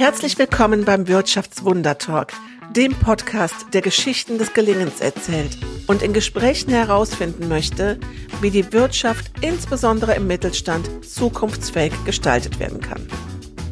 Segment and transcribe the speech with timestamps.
[0.00, 2.32] Herzlich willkommen beim Wirtschaftswunder Talk,
[2.74, 8.00] dem Podcast, der Geschichten des Gelingens erzählt und in Gesprächen herausfinden möchte,
[8.40, 13.06] wie die Wirtschaft insbesondere im Mittelstand zukunftsfähig gestaltet werden kann.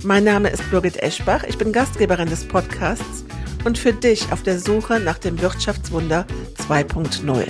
[0.05, 3.25] Mein Name ist Birgit Eschbach, ich bin Gastgeberin des Podcasts
[3.65, 6.27] und für dich auf der Suche nach dem Wirtschaftswunder
[6.59, 7.47] 2.0.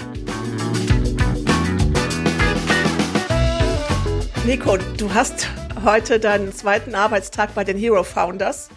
[4.47, 5.49] Nico, du hast
[5.85, 8.69] heute deinen zweiten Arbeitstag bei den Hero Founders,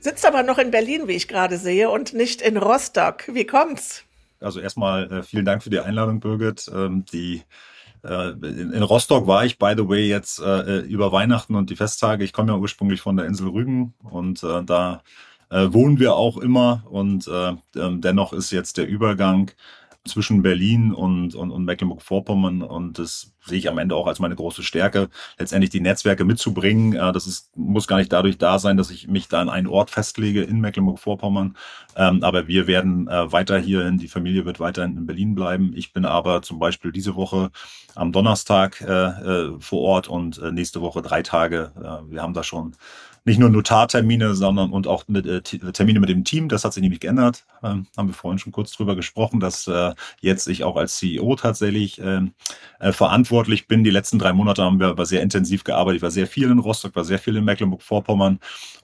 [0.00, 3.24] sitzt aber noch in Berlin, wie ich gerade sehe, und nicht in Rostock.
[3.32, 4.04] Wie kommt's?
[4.40, 6.70] Also erstmal äh, vielen Dank für die Einladung, Birgit.
[6.74, 7.42] Ähm, die
[8.02, 12.24] äh, in Rostock war ich, by the way, jetzt äh, über Weihnachten und die Festtage.
[12.24, 15.02] Ich komme ja ursprünglich von der Insel Rügen und äh, da
[15.50, 19.50] äh, wohnen wir auch immer und äh, ähm, dennoch ist jetzt der Übergang
[20.06, 24.36] zwischen Berlin und, und, und Mecklenburg-Vorpommern und das sehe ich am Ende auch als meine
[24.36, 25.08] große Stärke,
[25.38, 26.92] letztendlich die Netzwerke mitzubringen.
[26.92, 29.90] Das ist, muss gar nicht dadurch da sein, dass ich mich da an einen Ort
[29.90, 31.56] festlege in Mecklenburg-Vorpommern.
[31.96, 35.72] Ähm, aber wir werden äh, weiter hierhin, die Familie wird weiterhin in Berlin bleiben.
[35.74, 37.50] Ich bin aber zum Beispiel diese Woche
[37.94, 41.72] am Donnerstag äh, äh, vor Ort und nächste Woche drei Tage.
[42.08, 42.74] Wir haben da schon
[43.24, 46.48] nicht nur Notartermine, sondern und auch mit, äh, Termine mit dem Team.
[46.48, 47.44] Das hat sich nämlich geändert.
[47.62, 51.36] Ähm, haben wir vorhin schon kurz drüber gesprochen, dass äh, jetzt ich auch als CEO
[51.36, 52.32] tatsächlich ähm,
[52.78, 53.84] äh, verantwortlich bin.
[53.84, 55.98] Die letzten drei Monate haben wir aber sehr intensiv gearbeitet.
[55.98, 58.38] Ich war sehr viel in Rostock, war sehr viel in Mecklenburg-Vorpommern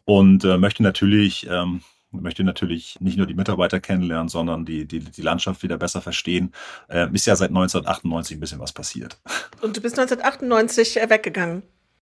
[0.05, 1.81] und äh, möchte natürlich ähm,
[2.13, 6.53] möchte natürlich nicht nur die Mitarbeiter kennenlernen, sondern die, die, die Landschaft wieder besser verstehen.
[6.89, 9.19] Äh, ist ja seit 1998 ein bisschen was passiert.
[9.61, 11.63] Und du bist 1998 äh, weggegangen.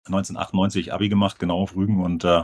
[0.05, 2.43] 1998 Abi gemacht, genau auf Rügen und äh,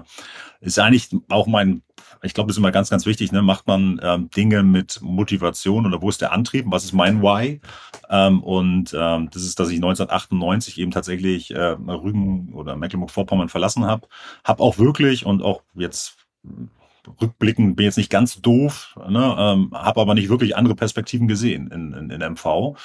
[0.61, 1.83] ist eigentlich auch mein,
[2.23, 3.41] ich glaube, das ist immer ganz, ganz wichtig, ne?
[3.41, 7.61] macht man ähm, Dinge mit Motivation oder wo ist der Antrieb, was ist mein Why
[8.09, 13.85] ähm, und ähm, das ist, dass ich 1998 eben tatsächlich äh, Rügen oder Mecklenburg-Vorpommern verlassen
[13.85, 14.07] habe,
[14.43, 16.17] habe auch wirklich und auch jetzt
[17.21, 21.69] rückblickend bin jetzt nicht ganz doof, ne, ähm, habe aber nicht wirklich andere Perspektiven gesehen
[21.71, 22.75] in, in, in MV.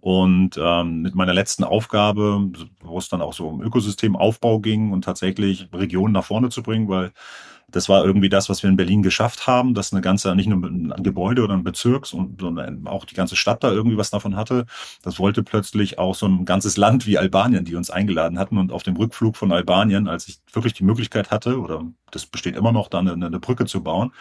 [0.00, 2.50] Und ähm, mit meiner letzten Aufgabe,
[2.82, 6.88] wo es dann auch so um Ökosystemaufbau ging und tatsächlich Regionen nach vorne zu bringen,
[6.88, 7.12] weil
[7.72, 10.62] das war irgendwie das, was wir in Berlin geschafft haben, dass eine ganze, nicht nur
[10.64, 14.66] ein Gebäude oder ein Bezirks, sondern auch die ganze Stadt da irgendwie was davon hatte.
[15.02, 18.58] Das wollte plötzlich auch so ein ganzes Land wie Albanien, die uns eingeladen hatten.
[18.58, 22.56] Und auf dem Rückflug von Albanien, als ich wirklich die Möglichkeit hatte, oder das besteht
[22.56, 24.12] immer noch, da eine, eine Brücke zu bauen,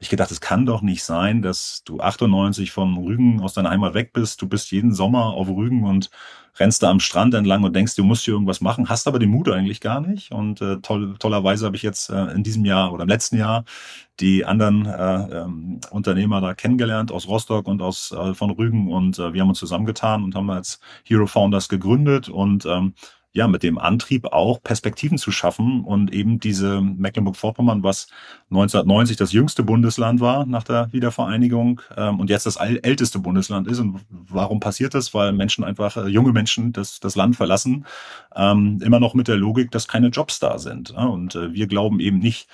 [0.00, 3.94] ich gedacht, es kann doch nicht sein, dass du 98 von Rügen aus deiner Heimat
[3.94, 4.40] weg bist.
[4.42, 6.10] Du bist jeden Sommer auf Rügen und
[6.58, 9.30] rennst da am Strand entlang und denkst, du musst hier irgendwas machen, hast aber den
[9.30, 10.32] Mut eigentlich gar nicht.
[10.32, 13.64] Und äh, toll, tollerweise habe ich jetzt äh, in diesem Jahr oder im letzten Jahr
[14.20, 19.18] die anderen äh, ähm, Unternehmer da kennengelernt aus Rostock und aus äh, von Rügen und
[19.18, 22.94] äh, wir haben uns zusammengetan und haben als Hero Founders gegründet und ähm,
[23.32, 28.08] ja, mit dem Antrieb auch Perspektiven zu schaffen und eben diese Mecklenburg-Vorpommern, was
[28.50, 33.80] 1990 das jüngste Bundesland war nach der Wiedervereinigung ähm, und jetzt das älteste Bundesland ist.
[33.80, 35.12] Und warum passiert das?
[35.12, 37.84] Weil Menschen einfach, äh, junge Menschen das, das Land verlassen,
[38.34, 40.90] ähm, immer noch mit der Logik, dass keine Jobs da sind.
[40.90, 41.04] Ja?
[41.04, 42.48] Und äh, wir glauben eben nicht,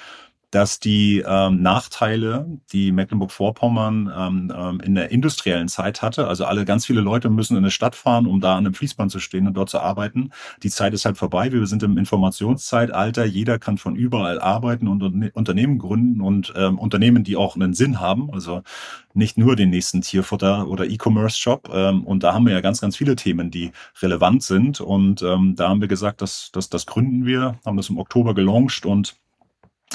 [0.54, 6.65] dass die ähm, Nachteile, die Mecklenburg-Vorpommern ähm, ähm, in der industriellen Zeit hatte, also alle
[6.65, 9.48] ganz viele Leute müssen in eine Stadt fahren, um da an einem Fließband zu stehen
[9.48, 10.31] und dort zu arbeiten.
[10.62, 11.50] Die Zeit ist halt vorbei.
[11.50, 13.25] Wir sind im Informationszeitalter.
[13.25, 15.03] Jeder kann von überall arbeiten und
[15.34, 18.31] Unternehmen gründen und ähm, Unternehmen, die auch einen Sinn haben.
[18.32, 18.62] Also
[19.12, 21.69] nicht nur den nächsten Tierfutter oder E-Commerce-Shop.
[21.75, 24.81] Ähm, und da haben wir ja ganz, ganz viele Themen, die relevant sind.
[24.81, 28.34] Und ähm, da haben wir gesagt, dass, dass das gründen wir, haben das im Oktober
[28.34, 29.16] gelauncht und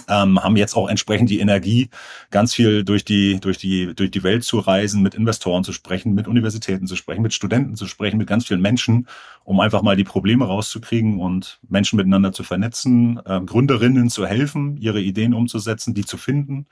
[0.08, 1.90] ähm, haben jetzt auch entsprechend die Energie,
[2.32, 6.14] ganz viel durch die, durch die, durch die Welt zu reisen, mit Investoren zu sprechen,
[6.14, 9.08] mit Universitäten zu sprechen, mit Studenten zu sprechen, mit ganz vielen Menschen,
[9.44, 14.78] um einfach mal die Probleme rauszukriegen und Menschen miteinander zu vernetzen, äh, Gründerinnen zu helfen,
[14.78, 16.68] ihre Ideen umzusetzen, die zu finden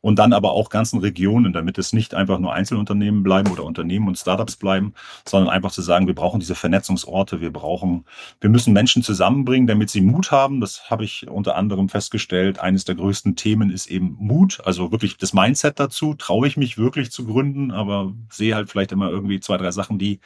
[0.00, 4.08] und dann aber auch ganzen Regionen, damit es nicht einfach nur Einzelunternehmen bleiben oder Unternehmen
[4.08, 4.94] und Startups bleiben,
[5.26, 8.04] sondern einfach zu sagen, wir brauchen diese Vernetzungsorte, wir brauchen,
[8.40, 10.60] wir müssen Menschen zusammenbringen, damit sie Mut haben.
[10.60, 15.18] Das habe ich unter anderem festgestellt eines der größten Themen ist eben Mut, also wirklich
[15.18, 16.14] das Mindset dazu.
[16.14, 19.98] Traue ich mich wirklich zu gründen, aber sehe halt vielleicht immer irgendwie zwei, drei Sachen,
[19.98, 20.20] die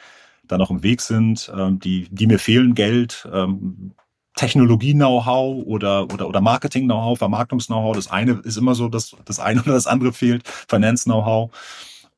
[0.47, 3.91] da noch im Weg sind, ähm, die, die mir fehlen, Geld, ähm,
[4.37, 7.95] Technologie-Know-how oder, oder, oder Marketing-Know-how, Vermarktungs-Know-how.
[7.95, 11.51] Das eine ist immer so, dass das eine oder das andere fehlt, Finance-Know-how.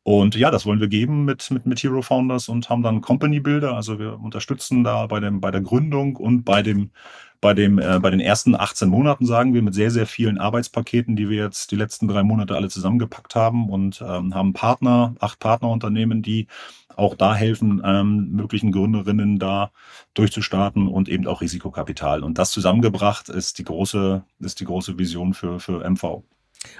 [0.04, 3.40] Und ja, das wollen wir geben mit, mit, mit Hero Founders und haben dann Company
[3.40, 3.76] Builder.
[3.76, 6.92] Also wir unterstützen da bei, dem, bei der Gründung und bei dem
[7.42, 11.16] bei dem, äh, bei den ersten 18 Monaten, sagen wir, mit sehr, sehr vielen Arbeitspaketen,
[11.16, 15.40] die wir jetzt die letzten drei Monate alle zusammengepackt haben und ähm, haben Partner, acht
[15.40, 16.48] Partnerunternehmen, die
[16.96, 19.72] auch da helfen, ähm, möglichen Gründerinnen da
[20.14, 22.24] durchzustarten und eben auch Risikokapital.
[22.24, 26.24] Und das zusammengebracht ist die große, ist die große Vision für, für MV.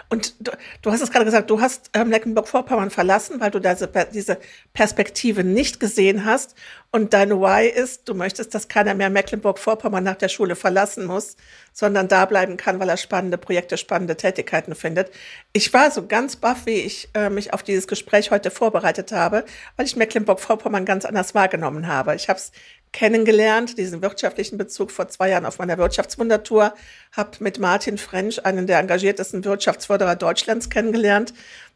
[0.10, 3.90] Und du, du, hast es gerade gesagt, du hast ähm, Mecklenburg-Vorpommern verlassen, weil du diese,
[4.14, 4.38] diese
[4.74, 6.56] Perspektive nicht gesehen hast.
[6.92, 11.38] Und dein Why ist, du möchtest, dass keiner mehr Mecklenburg-Vorpommern nach der Schule verlassen muss,
[11.72, 15.12] sondern da bleiben kann, weil er spannende Projekte, spannende Tätigkeiten findet.
[15.54, 19.46] Ich war so ganz baff, wie ich äh, mich auf dieses Gespräch heute vorbereitet habe,
[19.78, 22.16] weil ich Mecklenburg-Vorpommern ganz anders wahrgenommen habe.
[22.16, 22.52] Ich habe es
[22.92, 26.74] kennengelernt, diesen wirtschaftlichen Bezug vor zwei Jahren auf meiner Wirtschaftswundertour,
[27.12, 31.34] habe mit Martin French, einen der engagiertesten Wirtschaftsförderer Deutschlands, kennengelernt,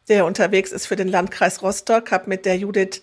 [0.10, 3.02] der unterwegs ist für den Landkreis Rostock, habe mit der Judith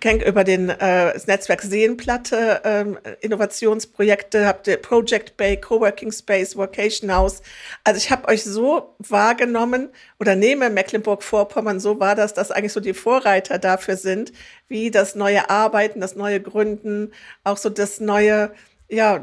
[0.00, 6.56] Kenk über den, äh, das Netzwerk Seenplatte, ähm, Innovationsprojekte, habt ihr Project Bay, Coworking Space,
[6.56, 7.42] Workation House.
[7.84, 9.88] Also ich habe euch so wahrgenommen
[10.20, 14.32] oder nehme Mecklenburg-Vorpommern so wahr, dass das eigentlich so die Vorreiter dafür sind,
[14.68, 17.12] wie das neue Arbeiten, das neue Gründen,
[17.44, 18.52] auch so das neue,
[18.88, 19.20] ja,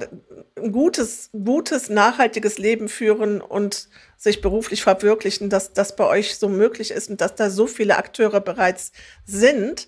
[0.57, 3.88] ein gutes, gutes, nachhaltiges Leben führen und
[4.18, 7.98] sich beruflich verwirklichen, dass das bei euch so möglich ist und dass da so viele
[7.98, 8.92] Akteure bereits
[9.25, 9.88] sind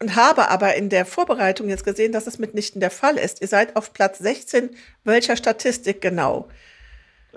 [0.00, 3.40] und habe aber in der Vorbereitung jetzt gesehen, dass es mitnichten der Fall ist.
[3.40, 4.70] Ihr seid auf Platz 16
[5.04, 6.48] welcher Statistik genau?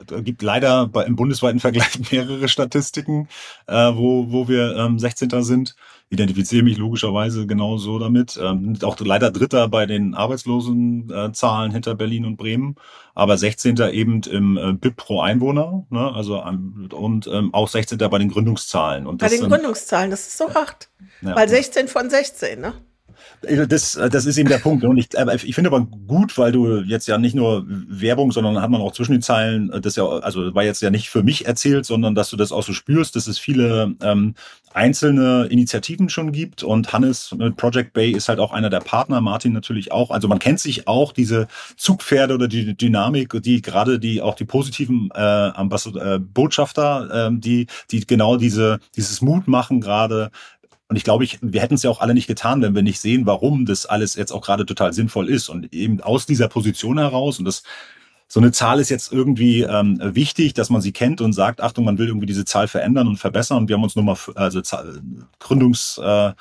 [0.10, 3.28] Es gibt leider bei, im bundesweiten Vergleich mehrere Statistiken,
[3.68, 5.30] äh, wo, wo wir ähm, 16.
[5.44, 5.76] sind.
[6.10, 8.40] Identifiziere mich logischerweise genauso damit.
[8.42, 12.76] Ähm, auch leider Dritter bei den Arbeitslosenzahlen äh, hinter Berlin und Bremen,
[13.16, 13.78] aber 16.
[13.92, 16.12] eben im äh, BIP pro Einwohner, ne?
[16.14, 17.98] also ähm, und ähm, auch 16.
[17.98, 19.08] bei den Gründungszahlen.
[19.08, 20.90] Und bei den Gründungszahlen, das ist so hart.
[21.22, 22.74] Ja, Weil 16 von 16, ne?
[23.42, 24.84] Das, das ist eben der Punkt.
[24.84, 25.10] Und ich,
[25.44, 28.94] ich finde aber gut, weil du jetzt ja nicht nur Werbung, sondern hat man auch
[28.94, 32.30] zwischen den Zeilen, das ja, also war jetzt ja nicht für mich erzählt, sondern dass
[32.30, 34.36] du das auch so spürst, dass es viele ähm,
[34.74, 36.64] einzelne Initiativen schon gibt.
[36.64, 40.12] Und Hannes mit Project Bay ist halt auch einer der Partner, Martin natürlich auch.
[40.12, 41.48] Also man kennt sich auch diese
[41.78, 47.32] Zugpferde oder die Dynamik, die gerade die auch die positiven äh, Ambassador, äh, Botschafter, äh,
[47.34, 50.32] die, die genau diese, dieses Mut machen gerade
[50.92, 53.00] und ich glaube, ich, wir hätten es ja auch alle nicht getan, wenn wir nicht
[53.00, 55.48] sehen, warum das alles jetzt auch gerade total sinnvoll ist.
[55.48, 57.64] Und eben aus dieser Position heraus, und das
[58.28, 61.86] so eine Zahl ist jetzt irgendwie ähm, wichtig, dass man sie kennt und sagt, Achtung,
[61.86, 63.60] man will irgendwie diese Zahl verändern und verbessern.
[63.60, 64.62] Und wir haben uns nur mal also
[65.40, 66.34] Gründungs äh,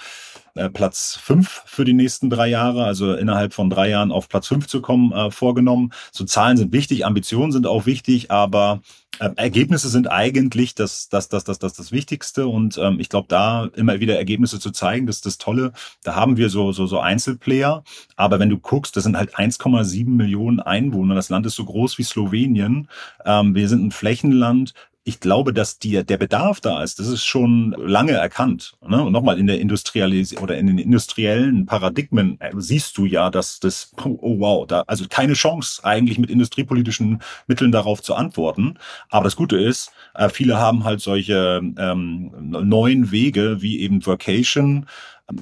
[0.54, 4.46] äh, Platz fünf für die nächsten drei Jahre, also innerhalb von drei Jahren auf Platz
[4.46, 5.92] fünf zu kommen, äh, vorgenommen.
[6.12, 8.80] So Zahlen sind wichtig, Ambitionen sind auch wichtig, aber
[9.18, 12.46] äh, Ergebnisse sind eigentlich das, das, das, das, das, das Wichtigste.
[12.46, 15.72] Und ähm, ich glaube, da immer wieder Ergebnisse zu zeigen, das ist das Tolle.
[16.02, 17.84] Da haben wir so, so, so Einzelplayer.
[18.16, 21.14] Aber wenn du guckst, das sind halt 1,7 Millionen Einwohner.
[21.14, 22.88] Das Land ist so groß wie Slowenien.
[23.24, 24.74] Ähm, wir sind ein Flächenland
[25.10, 28.74] ich glaube, dass die, der Bedarf da ist, das ist schon lange erkannt.
[28.86, 29.02] Ne?
[29.02, 33.58] Und nochmal in der Industrialis oder in den industriellen Paradigmen äh, siehst du ja, dass
[33.58, 38.78] das, oh wow, da, also keine Chance eigentlich mit industriepolitischen Mitteln darauf zu antworten.
[39.08, 44.86] Aber das Gute ist, äh, viele haben halt solche ähm, neuen Wege wie eben Vacation,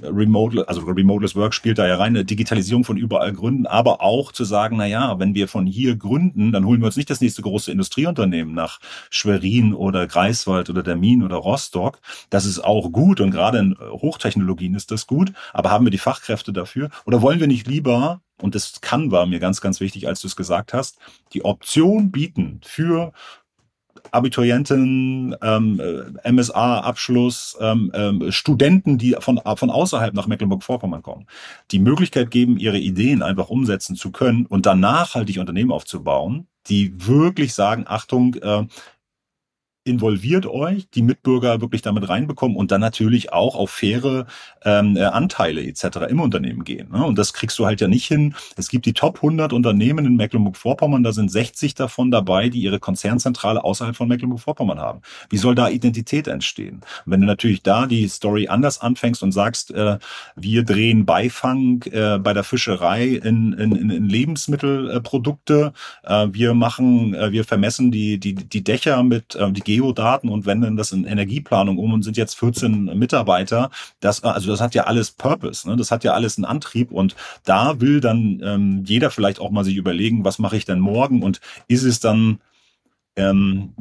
[0.02, 4.32] Remote, also Remoteless Work spielt da ja rein, eine Digitalisierung von überall gründen, aber auch
[4.32, 7.20] zu sagen, na ja, wenn wir von hier gründen, dann holen wir uns nicht das
[7.20, 8.80] nächste große Industrieunternehmen nach
[9.10, 12.00] Schwerin oder Greifswald oder Dermin oder Rostock.
[12.30, 15.98] Das ist auch gut und gerade in Hochtechnologien ist das gut, aber haben wir die
[15.98, 16.90] Fachkräfte dafür?
[17.04, 20.28] Oder wollen wir nicht lieber und das kann war mir ganz, ganz wichtig, als du
[20.28, 20.98] es gesagt hast,
[21.32, 23.12] die Option bieten für
[24.10, 31.26] Abiturienten, ähm, äh, MSA-Abschluss, ähm, ähm, Studenten, die von, von außerhalb nach Mecklenburg-Vorpommern kommen,
[31.70, 36.92] die Möglichkeit geben, ihre Ideen einfach umsetzen zu können und dann nachhaltig Unternehmen aufzubauen, die
[37.06, 38.66] wirklich sagen, Achtung, äh,
[39.88, 44.26] involviert euch, die Mitbürger wirklich damit reinbekommen und dann natürlich auch auf faire
[44.64, 46.08] ähm, äh, Anteile etc.
[46.08, 46.90] im Unternehmen gehen.
[46.92, 47.04] Ne?
[47.04, 48.34] Und das kriegst du halt ja nicht hin.
[48.56, 52.78] Es gibt die Top 100 Unternehmen in Mecklenburg-Vorpommern, da sind 60 davon dabei, die ihre
[52.78, 55.00] Konzernzentrale außerhalb von Mecklenburg-Vorpommern haben.
[55.30, 56.80] Wie soll da Identität entstehen?
[57.06, 59.98] Und wenn du natürlich da die Story anders anfängst und sagst, äh,
[60.36, 65.72] wir drehen Beifang äh, bei der Fischerei in, in, in Lebensmittelprodukte,
[66.04, 70.44] äh, wir machen, äh, wir vermessen die, die, die Dächer mit äh, die Geodaten und
[70.44, 73.70] wenden das in Energieplanung um und sind jetzt 14 Mitarbeiter.
[74.00, 75.76] Das, also das hat ja alles Purpose, ne?
[75.76, 79.64] das hat ja alles einen Antrieb und da will dann ähm, jeder vielleicht auch mal
[79.64, 82.40] sich überlegen, was mache ich denn morgen und ist es dann
[83.18, 83.74] ähm,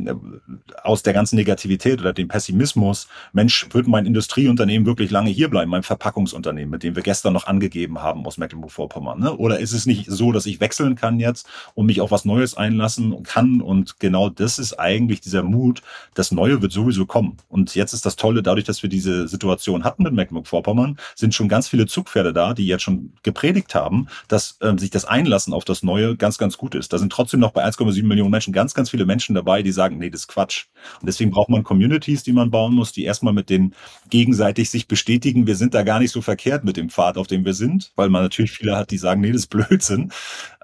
[0.84, 5.70] aus der ganzen Negativität oder dem Pessimismus, Mensch, wird mein Industrieunternehmen wirklich lange hier bleiben,
[5.70, 9.20] mein Verpackungsunternehmen, mit dem wir gestern noch angegeben haben aus Mecklenburg-Vorpommern?
[9.20, 9.38] Ne?
[9.38, 12.58] Oder ist es nicht so, dass ich wechseln kann jetzt und mich auf was Neues
[12.58, 13.62] einlassen kann?
[13.62, 15.84] Und genau das ist eigentlich dieser Mut,
[16.16, 17.38] das Neue wird sowieso kommen.
[17.48, 21.48] Und jetzt ist das Tolle, dadurch, dass wir diese Situation hatten mit Mecklenburg-Vorpommern, sind schon
[21.48, 25.64] ganz viele Zugpferde da, die jetzt schon gepredigt haben, dass äh, sich das Einlassen auf
[25.64, 26.92] das Neue ganz, ganz gut ist.
[26.92, 29.98] Da sind trotzdem noch bei 1,7 Millionen Menschen ganz, ganz viele Menschen dabei, die sagen,
[29.98, 30.66] nee, das ist Quatsch.
[31.00, 33.74] Und deswegen braucht man Communities, die man bauen muss, die erstmal mit den
[34.10, 37.46] gegenseitig sich bestätigen, wir sind da gar nicht so verkehrt mit dem Pfad, auf dem
[37.46, 40.12] wir sind, weil man natürlich viele hat, die sagen, nee, das ist Blödsinn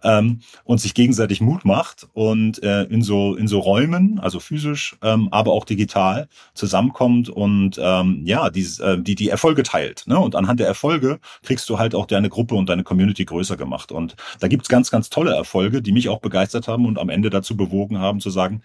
[0.04, 4.96] ähm, und sich gegenseitig Mut macht und äh, in so in so Räumen, also physisch,
[5.02, 10.04] ähm, aber auch digital zusammenkommt und ähm, ja, die, äh, die die Erfolge teilt.
[10.08, 10.20] Ne?
[10.20, 13.92] Und anhand der Erfolge kriegst du halt auch deine Gruppe und deine Community größer gemacht.
[13.92, 17.30] Und da gibt's ganz, ganz tolle Erfolge, die mich auch begeistert haben und am Ende
[17.30, 18.62] dazu bewogen haben zu sagen,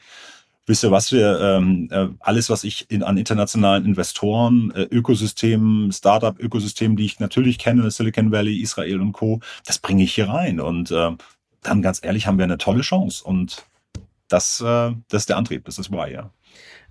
[0.68, 1.10] wisst ihr was?
[1.12, 7.06] Wir ähm, äh, alles was ich in, an internationalen Investoren äh, Ökosystemen Startup Ökosystemen die
[7.06, 9.40] ich natürlich kenne Silicon Valley Israel und Co.
[9.64, 10.60] das bringe ich hier rein.
[10.60, 11.10] Und äh,
[11.62, 13.24] dann ganz ehrlich haben wir eine tolle Chance.
[13.24, 13.64] Und
[14.28, 16.30] das äh, das ist der Antrieb das ist why ja.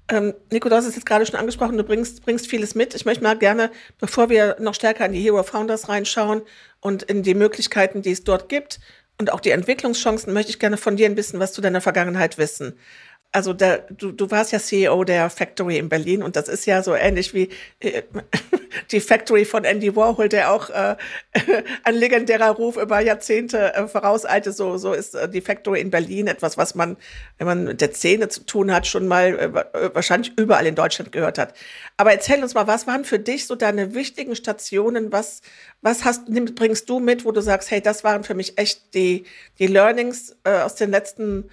[0.10, 2.96] Ähm, Nico, du hast es jetzt gerade schon angesprochen, du bringst, bringst vieles mit.
[2.96, 3.70] Ich möchte mal gerne,
[4.00, 6.44] bevor wir noch stärker in die Hero Founders reinschauen
[6.80, 8.80] und in die Möglichkeiten, die es dort gibt
[9.18, 12.38] und auch die Entwicklungschancen, möchte ich gerne von dir ein bisschen was zu deiner Vergangenheit
[12.38, 12.80] wissen
[13.38, 16.82] also der, du, du warst ja CEO der Factory in Berlin und das ist ja
[16.82, 18.02] so ähnlich wie äh,
[18.92, 20.96] die Factory von Andy Warhol, der auch äh,
[21.84, 24.52] ein legendärer Ruf über Jahrzehnte äh, vorauseilte.
[24.54, 26.98] So, so ist äh, die Factory in Berlin etwas, was man,
[27.38, 30.74] wenn man mit der Szene zu tun hat, schon mal äh, äh wahrscheinlich überall in
[30.74, 31.54] Deutschland gehört hat.
[31.96, 35.12] Aber erzähl uns mal, was waren für dich so deine wichtigen Stationen?
[35.12, 35.42] Was,
[35.84, 36.26] was hast,
[36.56, 39.26] bringst du mit, wo du sagst, hey, das waren für mich echt die,
[39.60, 41.52] die Learnings äh, aus den letzten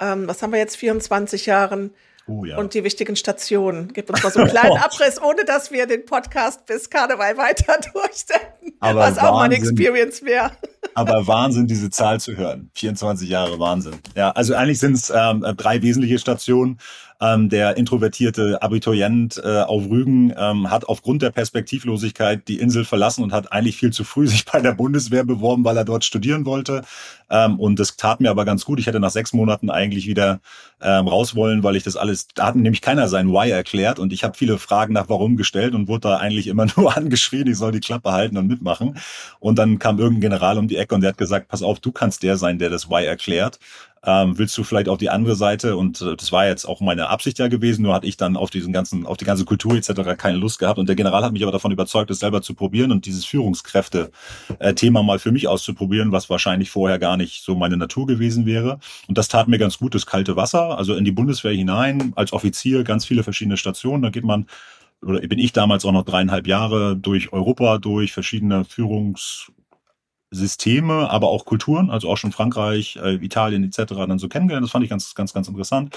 [0.00, 1.92] ähm, was haben wir jetzt, 24 Jahren
[2.26, 2.58] oh, ja.
[2.58, 3.92] und die wichtigen Stationen.
[3.92, 7.78] Gib uns mal so einen kleinen Abriss, ohne dass wir den Podcast bis Karneval weiter
[7.92, 10.52] durchstecken, aber was Wahnsinn, auch meine Experience wäre.
[10.94, 12.70] aber Wahnsinn, diese Zahl zu hören.
[12.74, 13.94] 24 Jahre Wahnsinn.
[14.14, 16.78] Ja, also eigentlich sind es ähm, drei wesentliche Stationen.
[17.22, 23.22] Ähm, der introvertierte Abiturient äh, auf Rügen ähm, hat aufgrund der Perspektivlosigkeit die Insel verlassen
[23.22, 26.46] und hat eigentlich viel zu früh sich bei der Bundeswehr beworben, weil er dort studieren
[26.46, 26.82] wollte.
[27.28, 28.80] Ähm, und das tat mir aber ganz gut.
[28.80, 30.40] Ich hätte nach sechs Monaten eigentlich wieder
[30.80, 34.12] ähm, raus wollen, weil ich das alles, da hat nämlich keiner sein Why erklärt und
[34.14, 37.58] ich habe viele Fragen nach Warum gestellt und wurde da eigentlich immer nur angeschrien, ich
[37.58, 38.98] soll die Klappe halten und mitmachen.
[39.38, 41.92] Und dann kam irgendein General um die Ecke und der hat gesagt, pass auf, du
[41.92, 43.58] kannst der sein, der das Why erklärt
[44.02, 45.76] ähm, willst du vielleicht auf die andere Seite?
[45.76, 48.50] Und äh, das war jetzt auch meine Absicht ja gewesen, nur hatte ich dann auf
[48.50, 50.16] diesen ganzen, auf die ganze Kultur etc.
[50.16, 50.78] keine Lust gehabt.
[50.78, 55.02] Und der General hat mich aber davon überzeugt, das selber zu probieren und dieses Führungskräfte-Thema
[55.02, 58.78] mal für mich auszuprobieren, was wahrscheinlich vorher gar nicht so meine Natur gewesen wäre.
[59.06, 62.32] Und das tat mir ganz gut, das kalte Wasser, also in die Bundeswehr hinein, als
[62.32, 64.02] Offizier, ganz viele verschiedene Stationen.
[64.02, 64.46] Da geht man
[65.02, 69.50] oder bin ich damals auch noch dreieinhalb Jahre durch Europa, durch verschiedene Führungs-
[70.30, 73.94] Systeme, aber auch Kulturen, also auch schon Frankreich, äh, Italien etc.
[73.94, 74.64] dann so kennengelernt.
[74.64, 75.96] Das fand ich ganz, ganz, ganz interessant.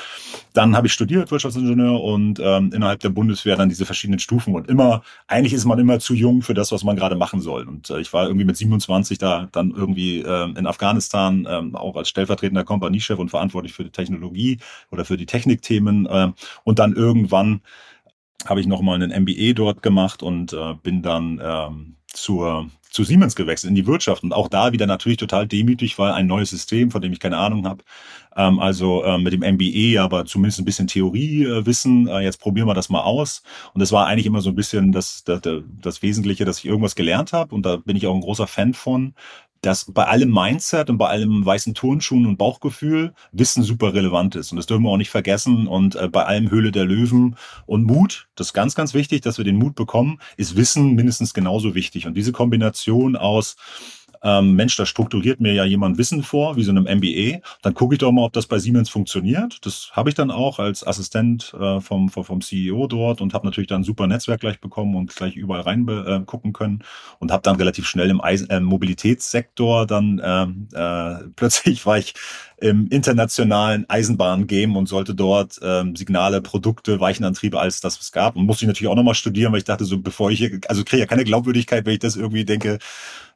[0.54, 4.70] Dann habe ich studiert Wirtschaftsingenieur und ähm, innerhalb der Bundeswehr dann diese verschiedenen Stufen und
[4.70, 7.68] immer, eigentlich ist man immer zu jung für das, was man gerade machen soll.
[7.68, 11.96] Und äh, ich war irgendwie mit 27 da dann irgendwie äh, in Afghanistan äh, auch
[11.96, 14.60] als stellvertretender Kompaniechef und verantwortlich für die Technologie
[14.92, 16.32] oder für die Technikthemen äh,
[16.64, 17.62] und dann irgendwann
[18.46, 23.36] habe ich nochmal einen MBA dort gemacht und äh, bin dann ähm, zur zu Siemens
[23.36, 24.22] gewechselt, in die Wirtschaft.
[24.24, 27.38] Und auch da wieder natürlich total demütig, weil ein neues System, von dem ich keine
[27.38, 27.84] Ahnung habe.
[28.36, 32.08] Ähm, also ähm, mit dem MBE, aber zumindest ein bisschen Theoriewissen.
[32.08, 33.42] Äh, jetzt probieren wir das mal aus.
[33.74, 35.42] Und das war eigentlich immer so ein bisschen das, das,
[35.82, 37.56] das Wesentliche, dass ich irgendwas gelernt habe.
[37.56, 39.16] Und da bin ich auch ein großer Fan von,
[39.64, 44.52] dass bei allem Mindset und bei allem weißen Turnschuhen und Bauchgefühl Wissen super relevant ist.
[44.52, 45.68] Und das dürfen wir auch nicht vergessen.
[45.68, 49.38] Und äh, bei allem Höhle der Löwen und Mut, das ist ganz, ganz wichtig, dass
[49.38, 52.06] wir den Mut bekommen, ist Wissen mindestens genauso wichtig.
[52.06, 53.56] Und diese Kombination aus
[54.24, 57.40] ähm, Mensch, da strukturiert mir ja jemand Wissen vor, wie so einem MBA.
[57.62, 59.66] Dann gucke ich doch mal, ob das bei Siemens funktioniert.
[59.66, 63.68] Das habe ich dann auch als Assistent äh, vom, vom CEO dort und habe natürlich
[63.68, 66.84] dann ein super Netzwerk gleich bekommen und gleich überall rein äh, gucken können
[67.20, 72.14] und habe dann relativ schnell im Eisen, äh, Mobilitätssektor dann ähm, äh, plötzlich war ich
[72.64, 78.38] im internationalen Eisenbahn-Game und sollte dort ähm, Signale, Produkte, Weichenantriebe, alles das es gab.
[78.38, 80.86] Und musste ich natürlich auch nochmal studieren, weil ich dachte, so bevor ich hier, also
[80.86, 82.80] kriege ja keine Glaubwürdigkeit, wenn ich das irgendwie denke,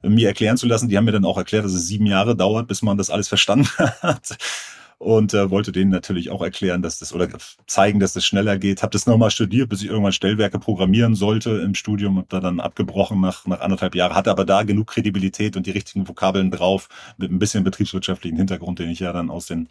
[0.02, 0.88] mir erklären zu lassen.
[0.88, 3.28] Die haben mir dann auch erklärt, dass es sieben Jahre dauert, bis man das alles
[3.28, 3.68] verstanden
[4.02, 4.38] hat.
[5.00, 7.28] Und äh, wollte denen natürlich auch erklären, dass das oder
[7.68, 8.82] zeigen, dass das schneller geht.
[8.82, 12.18] Habe das nochmal studiert, bis ich irgendwann Stellwerke programmieren sollte im Studium.
[12.18, 14.16] Habe da dann abgebrochen nach, nach anderthalb Jahren.
[14.16, 18.80] Hatte aber da genug Kredibilität und die richtigen Vokabeln drauf mit ein bisschen betriebswirtschaftlichen Hintergrund,
[18.80, 19.68] den ich ja dann aus den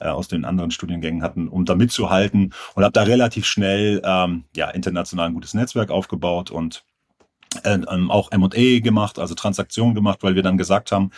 [0.00, 4.44] äh, aus den anderen Studiengängen hatten, um da mitzuhalten und habe da relativ schnell ähm,
[4.54, 6.84] ja international ein gutes Netzwerk aufgebaut und
[7.64, 11.10] äh, ähm, auch M&A gemacht, also Transaktionen gemacht, weil wir dann gesagt haben,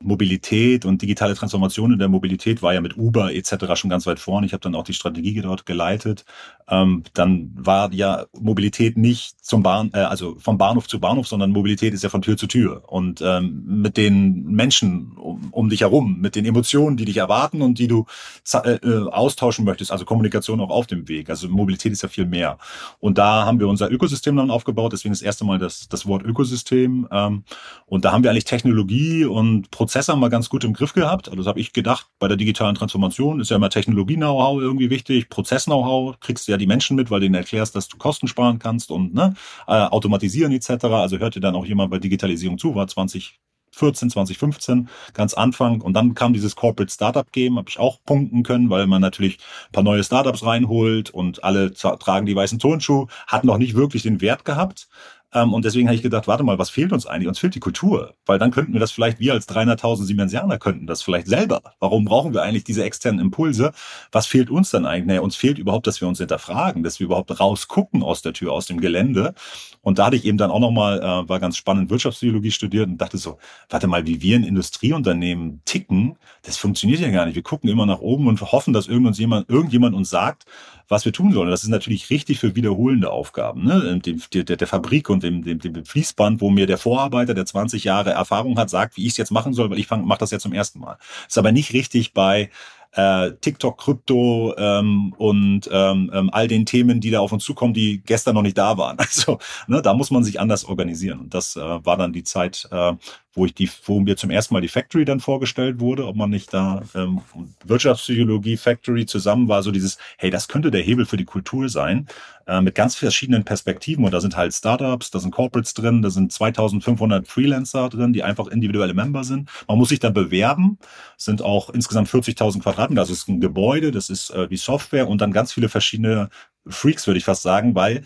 [0.00, 3.74] Mobilität und digitale Transformation in der Mobilität war ja mit Uber etc.
[3.74, 4.46] schon ganz weit vorne.
[4.46, 6.24] Ich habe dann auch die Strategie dort geleitet.
[6.68, 11.50] Ähm, dann war ja Mobilität nicht zum Bahn, äh, also vom Bahnhof zu Bahnhof, sondern
[11.50, 12.82] Mobilität ist ja von Tür zu Tür.
[12.86, 17.62] Und ähm, mit den Menschen um, um dich herum, mit den Emotionen, die dich erwarten
[17.62, 18.06] und die du
[18.52, 21.30] äh, äh, austauschen möchtest, also Kommunikation auch auf dem Weg.
[21.30, 22.58] Also Mobilität ist ja viel mehr.
[22.98, 24.92] Und da haben wir unser Ökosystem dann aufgebaut.
[24.92, 27.08] Deswegen das erste Mal das, das Wort Ökosystem.
[27.10, 27.44] Ähm,
[27.86, 30.94] und da haben wir eigentlich Technologie und Prozesse Prozess haben wir ganz gut im Griff
[30.94, 31.28] gehabt.
[31.28, 35.28] Also das habe ich gedacht, bei der digitalen Transformation ist ja immer Technologie-Know-how irgendwie wichtig,
[35.28, 38.58] Prozess-Know-how, kriegst du ja die Menschen mit, weil du ihnen erklärst, dass du Kosten sparen
[38.58, 39.34] kannst und ne,
[39.68, 40.86] äh, automatisieren etc.
[40.86, 45.80] Also hört dir dann auch jemand bei Digitalisierung zu, war 2014, 2015, ganz Anfang.
[45.80, 49.38] Und dann kam dieses Corporate Startup Game, habe ich auch punkten können, weil man natürlich
[49.68, 54.02] ein paar neue Startups reinholt und alle tragen die weißen Turnschuhe, hat noch nicht wirklich
[54.02, 54.88] den Wert gehabt.
[55.32, 57.28] Ähm, und deswegen habe ich gedacht, warte mal, was fehlt uns eigentlich?
[57.28, 58.14] Uns fehlt die Kultur.
[58.26, 61.60] Weil dann könnten wir das vielleicht, wir als 300.000 Siemensianer könnten das vielleicht selber.
[61.80, 63.72] Warum brauchen wir eigentlich diese externen Impulse?
[64.12, 65.06] Was fehlt uns dann eigentlich?
[65.06, 68.52] Naja, uns fehlt überhaupt, dass wir uns hinterfragen, dass wir überhaupt rausgucken aus der Tür,
[68.52, 69.34] aus dem Gelände.
[69.82, 72.98] Und da hatte ich eben dann auch nochmal, äh, war ganz spannend, Wirtschaftspsychologie studiert und
[72.98, 77.34] dachte so, warte mal, wie wir in Industrieunternehmen ticken, das funktioniert ja gar nicht.
[77.34, 80.44] Wir gucken immer nach oben und hoffen, dass irgendjemand, irgendjemand uns sagt,
[80.88, 81.50] was wir tun sollen.
[81.50, 83.64] Das ist natürlich richtig für wiederholende Aufgaben.
[83.64, 83.98] Ne?
[83.98, 87.84] Dem, der, der Fabrik und dem, dem, dem Fließband, wo mir der Vorarbeiter, der 20
[87.84, 90.42] Jahre Erfahrung hat, sagt, wie ich es jetzt machen soll, weil ich mache das jetzt
[90.42, 90.98] zum ersten Mal.
[91.28, 92.50] Ist aber nicht richtig bei
[92.92, 97.74] äh, TikTok, Krypto ähm, und ähm, ähm, all den Themen, die da auf uns zukommen,
[97.74, 98.96] die gestern noch nicht da waren.
[99.06, 101.20] Also ne, da muss man sich anders organisieren.
[101.20, 102.92] Und das äh, war dann die Zeit, äh,
[103.36, 106.30] wo ich die, wo mir zum ersten Mal die Factory dann vorgestellt wurde, ob man
[106.30, 107.20] nicht da ähm,
[107.64, 112.08] Wirtschaftspsychologie Factory zusammen war, so dieses, hey, das könnte der Hebel für die Kultur sein,
[112.46, 114.04] äh, mit ganz verschiedenen Perspektiven.
[114.04, 118.22] Und da sind halt Startups, da sind Corporates drin, da sind 2500 Freelancer drin, die
[118.22, 119.50] einfach individuelle Member sind.
[119.68, 120.78] Man muss sich da bewerben,
[121.18, 125.20] sind auch insgesamt 40.000 Quadratmeter, es ist ein Gebäude, das ist äh, die Software und
[125.20, 126.30] dann ganz viele verschiedene
[126.66, 128.02] Freaks, würde ich fast sagen, weil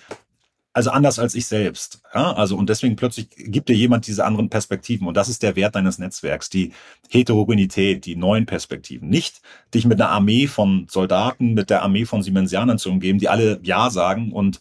[0.73, 2.03] also anders als ich selbst.
[2.15, 2.33] Ja?
[2.33, 5.75] Also und deswegen plötzlich gibt dir jemand diese anderen Perspektiven und das ist der Wert
[5.75, 6.73] deines Netzwerks, die
[7.09, 9.09] Heterogenität, die neuen Perspektiven.
[9.09, 9.41] Nicht
[9.75, 13.59] dich mit einer Armee von Soldaten, mit der Armee von Siemensianern zu umgeben, die alle
[13.63, 14.61] Ja sagen und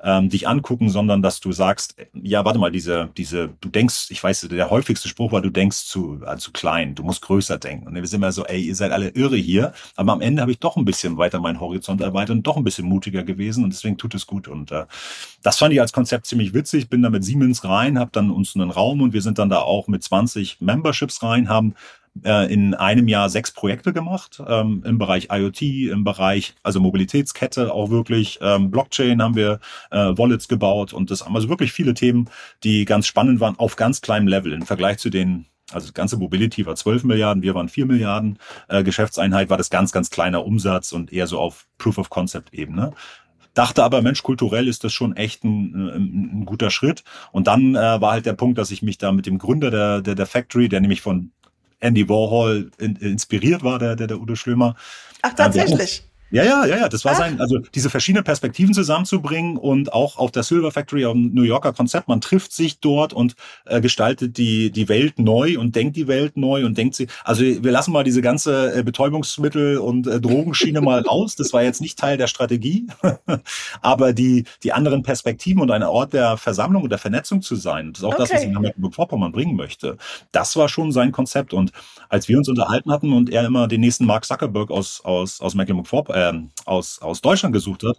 [0.00, 4.22] ähm, dich angucken, sondern dass du sagst, ja, warte mal, diese, diese, du denkst, ich
[4.22, 7.88] weiß, der häufigste Spruch war, du denkst zu, äh, zu klein, du musst größer denken.
[7.88, 9.72] Und wir sind immer so, ey, ihr seid alle irre hier.
[9.96, 12.64] Aber am Ende habe ich doch ein bisschen weiter meinen Horizont erweitert und doch ein
[12.64, 14.46] bisschen mutiger gewesen und deswegen tut es gut.
[14.46, 14.84] Und äh,
[15.42, 16.88] das fand ich als Konzept ziemlich witzig.
[16.88, 19.58] Bin da mit Siemens rein, habe dann uns einen Raum und wir sind dann da
[19.58, 21.74] auch mit 20 Memberships rein, haben
[22.24, 27.72] äh, in einem Jahr sechs Projekte gemacht ähm, im Bereich IoT, im Bereich also Mobilitätskette
[27.72, 31.94] auch wirklich ähm, Blockchain haben wir äh, Wallets gebaut und das haben also wirklich viele
[31.94, 32.30] Themen,
[32.64, 36.16] die ganz spannend waren auf ganz kleinem Level im Vergleich zu den also das ganze
[36.16, 40.46] Mobility war 12 Milliarden, wir waren 4 Milliarden äh, Geschäftseinheit, war das ganz, ganz kleiner
[40.46, 42.94] Umsatz und eher so auf Proof of Concept Ebene
[43.58, 47.02] dachte aber, Mensch, kulturell ist das schon echt ein, ein, ein guter Schritt.
[47.32, 50.00] Und dann äh, war halt der Punkt, dass ich mich da mit dem Gründer der,
[50.00, 51.32] der, der Factory, der nämlich von
[51.80, 54.76] Andy Warhol in, inspiriert war, der, der, der Udo Schlömer.
[55.22, 56.07] Ach, tatsächlich.
[56.30, 57.18] Ja, ja, ja, ja, das war Ach.
[57.18, 61.42] sein, also diese verschiedenen Perspektiven zusammenzubringen und auch auf der Silver Factory, auf dem New
[61.42, 65.96] Yorker Konzept, man trifft sich dort und äh, gestaltet die, die Welt neu und denkt
[65.96, 70.06] die Welt neu und denkt sie, also wir lassen mal diese ganze äh, Betäubungsmittel und
[70.06, 72.86] äh, Drogenschiene mal raus, das war jetzt nicht Teil der Strategie,
[73.80, 77.92] aber die, die anderen Perspektiven und ein Ort der Versammlung und der Vernetzung zu sein,
[77.92, 78.22] das ist auch okay.
[78.22, 79.96] das, was ich nach Mecklenburg-Vorpommern bringen möchte,
[80.32, 81.54] das war schon sein Konzept.
[81.54, 81.72] Und
[82.08, 85.54] als wir uns unterhalten hatten und er immer den nächsten Mark Zuckerberg aus, aus, aus
[85.54, 87.96] Mecklenburg-Vorpommern ähm, aus, aus Deutschland gesucht hat,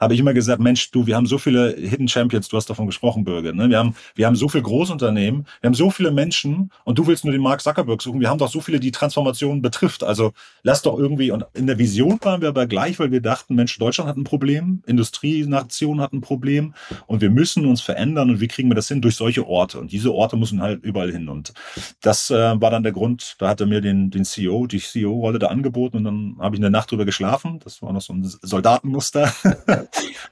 [0.00, 2.86] habe ich immer gesagt, Mensch, du, wir haben so viele Hidden Champions, du hast davon
[2.86, 3.52] gesprochen, Bürger.
[3.52, 3.68] Ne?
[3.68, 7.24] Wir, haben, wir haben so viele Großunternehmen, wir haben so viele Menschen und du willst
[7.24, 8.20] nur den Mark Zuckerberg suchen.
[8.20, 10.02] Wir haben doch so viele, die Transformation betrifft.
[10.02, 10.32] Also
[10.62, 13.78] lass doch irgendwie, und in der Vision waren wir aber gleich, weil wir dachten, Mensch,
[13.78, 16.74] Deutschland hat ein Problem, Industrienation hat ein Problem
[17.06, 19.02] und wir müssen uns verändern und wie kriegen wir das hin?
[19.02, 19.78] Durch solche Orte.
[19.78, 21.28] Und diese Orte müssen halt überall hin.
[21.28, 21.52] Und
[22.00, 25.38] das äh, war dann der Grund, da hat er mir den, den CEO, die CEO-Rolle
[25.38, 27.60] da angeboten und dann habe ich eine Nacht drüber geschlafen.
[27.62, 29.32] Das war noch so ein Soldatenmuster.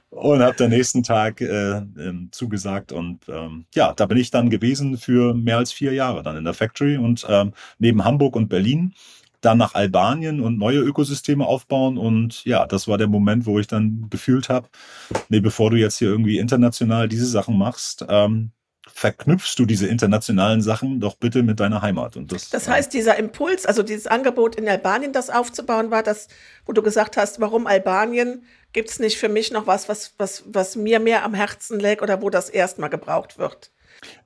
[0.09, 2.91] und habe den nächsten Tag äh, ähm, zugesagt.
[2.91, 6.43] Und ähm, ja, da bin ich dann gewesen für mehr als vier Jahre dann in
[6.43, 8.93] der Factory und ähm, neben Hamburg und Berlin
[9.41, 11.97] dann nach Albanien und neue Ökosysteme aufbauen.
[11.97, 14.67] Und ja, das war der Moment, wo ich dann gefühlt habe,
[15.29, 18.51] nee, bevor du jetzt hier irgendwie international diese Sachen machst, ähm,
[18.93, 22.17] verknüpfst du diese internationalen Sachen doch bitte mit deiner Heimat.
[22.17, 26.27] Und das, das heißt, dieser Impuls, also dieses Angebot in Albanien, das aufzubauen, war das,
[26.65, 28.43] wo du gesagt hast, warum Albanien?
[28.73, 32.01] Gibt es nicht für mich noch was, was, was, was mir mehr am Herzen lag
[32.01, 33.71] oder wo das erstmal gebraucht wird?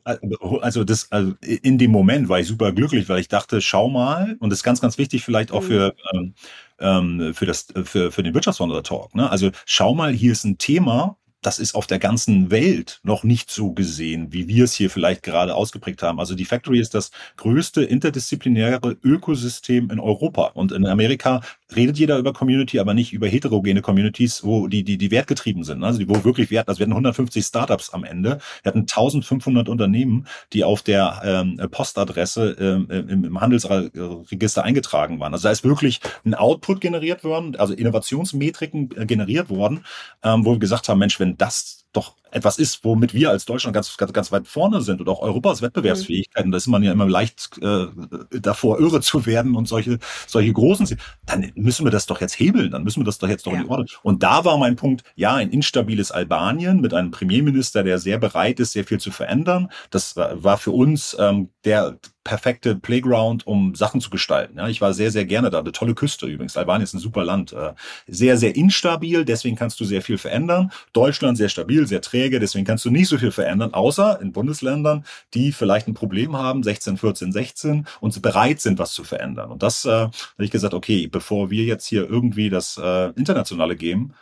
[0.03, 4.35] Also das, also in dem Moment war ich super glücklich, weil ich dachte, schau mal,
[4.39, 5.67] und das ist ganz, ganz wichtig vielleicht auch mhm.
[5.67, 6.33] für, ähm,
[6.79, 9.15] ähm, für das, für, für den Wirtschaftswunder-Talk.
[9.15, 9.29] Ne?
[9.29, 13.51] Also schau mal, hier ist ein Thema, das ist auf der ganzen Welt noch nicht
[13.51, 16.19] so gesehen, wie wir es hier vielleicht gerade ausgeprägt haben.
[16.19, 20.51] Also die Factory ist das größte interdisziplinäre Ökosystem in Europa.
[20.53, 21.41] Und in Amerika
[21.75, 25.83] redet jeder über Community, aber nicht über heterogene Communities, wo die, die, die wertgetrieben sind.
[25.83, 28.39] Also die, wo wirklich Wert, also wir hatten 150 Startups am Ende.
[28.61, 35.33] Wir hatten 1500 Unternehmen, die auf der ähm, Postadresse ähm, im, im Handelsregister eingetragen waren.
[35.33, 39.85] Also da ist wirklich ein Output generiert worden, also Innovationsmetriken äh, generiert worden,
[40.23, 43.75] ähm, wo wir gesagt haben, Mensch, wenn das doch etwas ist, womit wir als Deutschland
[43.75, 46.91] ganz, ganz, ganz weit vorne sind und auch Europas Wettbewerbsfähigkeit, und da ist man ja
[46.91, 47.85] immer leicht äh,
[48.31, 52.71] davor, irre zu werden und solche, solche großen, dann müssen wir das doch jetzt hebeln,
[52.71, 53.59] dann müssen wir das doch jetzt doch ja.
[53.59, 53.87] in die Ordnung.
[54.03, 58.59] Und da war mein Punkt, ja, ein instabiles Albanien mit einem Premierminister, der sehr bereit
[58.59, 59.69] ist, sehr viel zu verändern.
[59.89, 64.57] Das war für uns ähm, der perfekte Playground, um Sachen zu gestalten.
[64.57, 65.59] Ja, ich war sehr, sehr gerne da.
[65.59, 66.55] Eine tolle Küste übrigens.
[66.55, 67.51] Albanien ist ein super Land.
[67.51, 67.73] Äh,
[68.07, 70.71] sehr, sehr instabil, deswegen kannst du sehr viel verändern.
[70.93, 75.03] Deutschland sehr stabil, sehr träge, deswegen kannst du nicht so viel verändern, außer in Bundesländern,
[75.33, 79.51] die vielleicht ein Problem haben, 16, 14, 16 und bereit sind, was zu verändern.
[79.51, 83.75] Und das äh, habe ich gesagt, okay, bevor wir jetzt hier irgendwie das äh, Internationale
[83.75, 84.13] geben,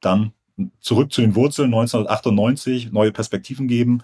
[0.00, 0.32] dann
[0.80, 4.02] zurück zu den Wurzeln 1998, neue Perspektiven geben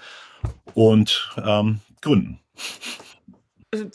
[0.72, 2.38] und ähm, gründen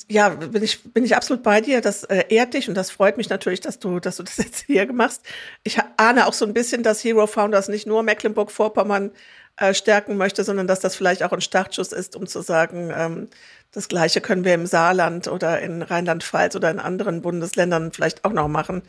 [0.07, 1.81] ja, bin ich, bin ich absolut bei dir.
[1.81, 4.65] Das äh, ehrt dich und das freut mich natürlich, dass du, dass du das jetzt
[4.65, 5.23] hier machst.
[5.63, 9.11] Ich ahne auch so ein bisschen, dass Hero Founders nicht nur Mecklenburg-Vorpommern
[9.57, 13.27] äh, stärken möchte, sondern dass das vielleicht auch ein Startschuss ist, um zu sagen, ähm,
[13.71, 18.31] das Gleiche können wir im Saarland oder in Rheinland-Pfalz oder in anderen Bundesländern vielleicht auch
[18.33, 18.83] noch machen.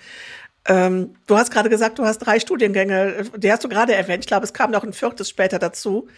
[0.66, 4.24] Ähm, du hast gerade gesagt, du hast drei Studiengänge, die hast du gerade erwähnt.
[4.24, 6.09] Ich glaube, es kam noch ein viertes später dazu.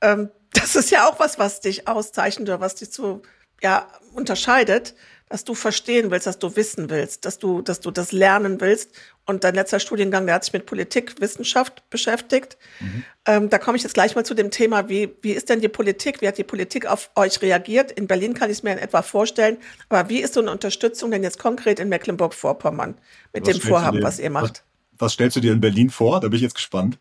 [0.00, 3.22] Ähm, das ist ja auch was, was dich auszeichnet oder was dich zu
[3.62, 4.94] ja, unterscheidet,
[5.28, 8.92] dass du verstehen willst, dass du wissen willst, dass du, dass du das lernen willst.
[9.24, 12.56] Und dein letzter Studiengang, der hat sich mit Politik, Wissenschaft beschäftigt.
[12.78, 13.04] Mhm.
[13.26, 15.68] Ähm, da komme ich jetzt gleich mal zu dem Thema, wie, wie ist denn die
[15.68, 17.90] Politik, wie hat die Politik auf euch reagiert?
[17.90, 19.56] In Berlin kann ich es mir in etwa vorstellen,
[19.88, 22.96] aber wie ist so eine Unterstützung denn jetzt konkret in Mecklenburg-Vorpommern
[23.32, 24.62] mit was dem Vorhaben, dir, was ihr macht?
[24.92, 26.20] Was, was stellst du dir in Berlin vor?
[26.20, 27.00] Da bin ich jetzt gespannt.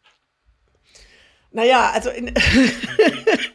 [1.51, 2.33] Naja, also in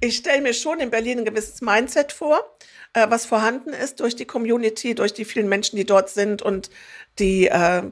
[0.00, 2.40] ich stelle mir schon in Berlin ein gewisses Mindset vor,
[2.92, 6.70] äh, was vorhanden ist durch die Community, durch die vielen Menschen, die dort sind und
[7.18, 7.82] die äh,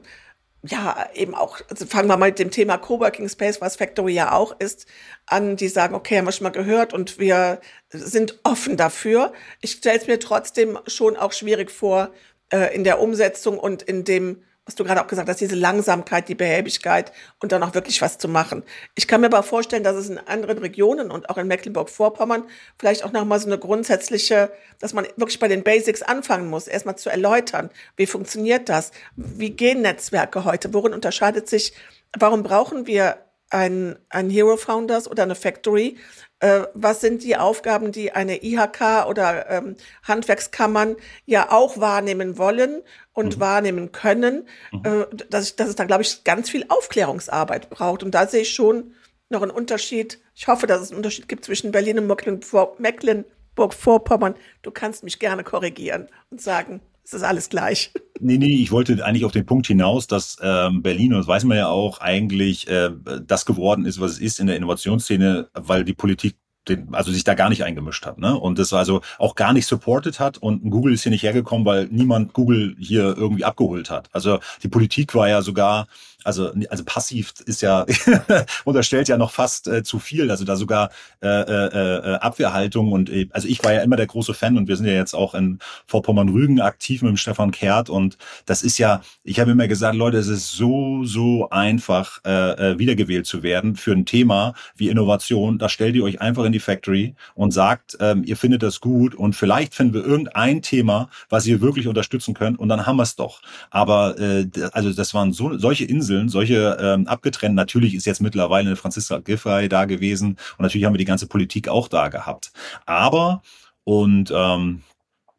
[0.63, 4.33] ja, eben auch, also fangen wir mal mit dem Thema Coworking Space, was Factory ja
[4.33, 4.87] auch ist,
[5.25, 9.33] an, die sagen, okay, haben wir schon mal gehört und wir sind offen dafür.
[9.61, 12.11] Ich stelle es mir trotzdem schon auch schwierig vor,
[12.51, 16.27] äh, in der Umsetzung und in dem was du gerade auch gesagt hast, diese Langsamkeit,
[16.27, 18.63] die Behäbigkeit und dann auch wirklich was zu machen.
[18.95, 22.43] Ich kann mir aber vorstellen, dass es in anderen Regionen und auch in Mecklenburg-Vorpommern
[22.77, 26.97] vielleicht auch nochmal so eine grundsätzliche, dass man wirklich bei den Basics anfangen muss, erstmal
[26.97, 31.73] zu erläutern, wie funktioniert das, wie gehen Netzwerke heute, worin unterscheidet sich,
[32.17, 33.17] warum brauchen wir
[33.49, 35.97] ein, ein Hero Founders oder eine Factory?
[36.39, 42.83] Äh, was sind die Aufgaben, die eine IHK oder ähm, Handwerkskammern ja auch wahrnehmen wollen
[43.13, 43.41] und mhm.
[43.41, 44.47] wahrnehmen können?
[44.71, 44.81] Mhm.
[44.85, 48.03] Äh, dass, dass es da, glaube ich, ganz viel Aufklärungsarbeit braucht.
[48.03, 48.93] Und da sehe ich schon
[49.29, 50.19] noch einen Unterschied.
[50.35, 54.35] Ich hoffe, dass es einen Unterschied gibt zwischen Berlin und Mecklenburg-Vorpommern.
[54.61, 57.91] Du kannst mich gerne korrigieren und sagen, es ist alles gleich.
[58.19, 61.43] Nee, nee, ich wollte eigentlich auf den Punkt hinaus, dass ähm, Berlin, und das weiß
[61.43, 62.89] man ja auch, eigentlich äh,
[63.23, 66.35] das geworden ist, was es ist in der Innovationsszene, weil die Politik
[66.67, 68.35] den, also sich da gar nicht eingemischt hat, ne?
[68.35, 71.87] Und das also auch gar nicht supported hat und Google ist hier nicht hergekommen, weil
[71.91, 74.09] niemand Google hier irgendwie abgeholt hat.
[74.13, 75.87] Also die Politik war ja sogar
[76.27, 77.85] also, also passiv ist ja,
[78.65, 80.89] unterstellt ja noch fast äh, zu viel, also da sogar
[81.21, 84.67] äh, äh, äh, Abwehrhaltung und äh, also ich war ja immer der große Fan und
[84.67, 88.77] wir sind ja jetzt auch in Vorpommern-Rügen aktiv mit dem Stefan Kehrt und das ist
[88.77, 93.41] ja, ich habe immer gesagt, Leute, es ist so, so einfach, äh, äh, wiedergewählt zu
[93.41, 95.57] werden für ein Thema wie Innovation.
[95.57, 99.15] Da stellt ihr euch einfach in die Factory und sagt, ähm, ihr findet das gut
[99.15, 103.03] und vielleicht finden wir irgendein Thema, was ihr wirklich unterstützen könnt und dann haben wir
[103.03, 103.41] es doch.
[103.69, 107.55] Aber äh, also das waren so solche Inseln, Inseln, solche ähm, abgetrennt.
[107.55, 111.27] Natürlich ist jetzt mittlerweile eine Franziska Giffey da gewesen und natürlich haben wir die ganze
[111.27, 112.51] Politik auch da gehabt.
[112.85, 113.41] Aber
[113.83, 114.81] und ähm,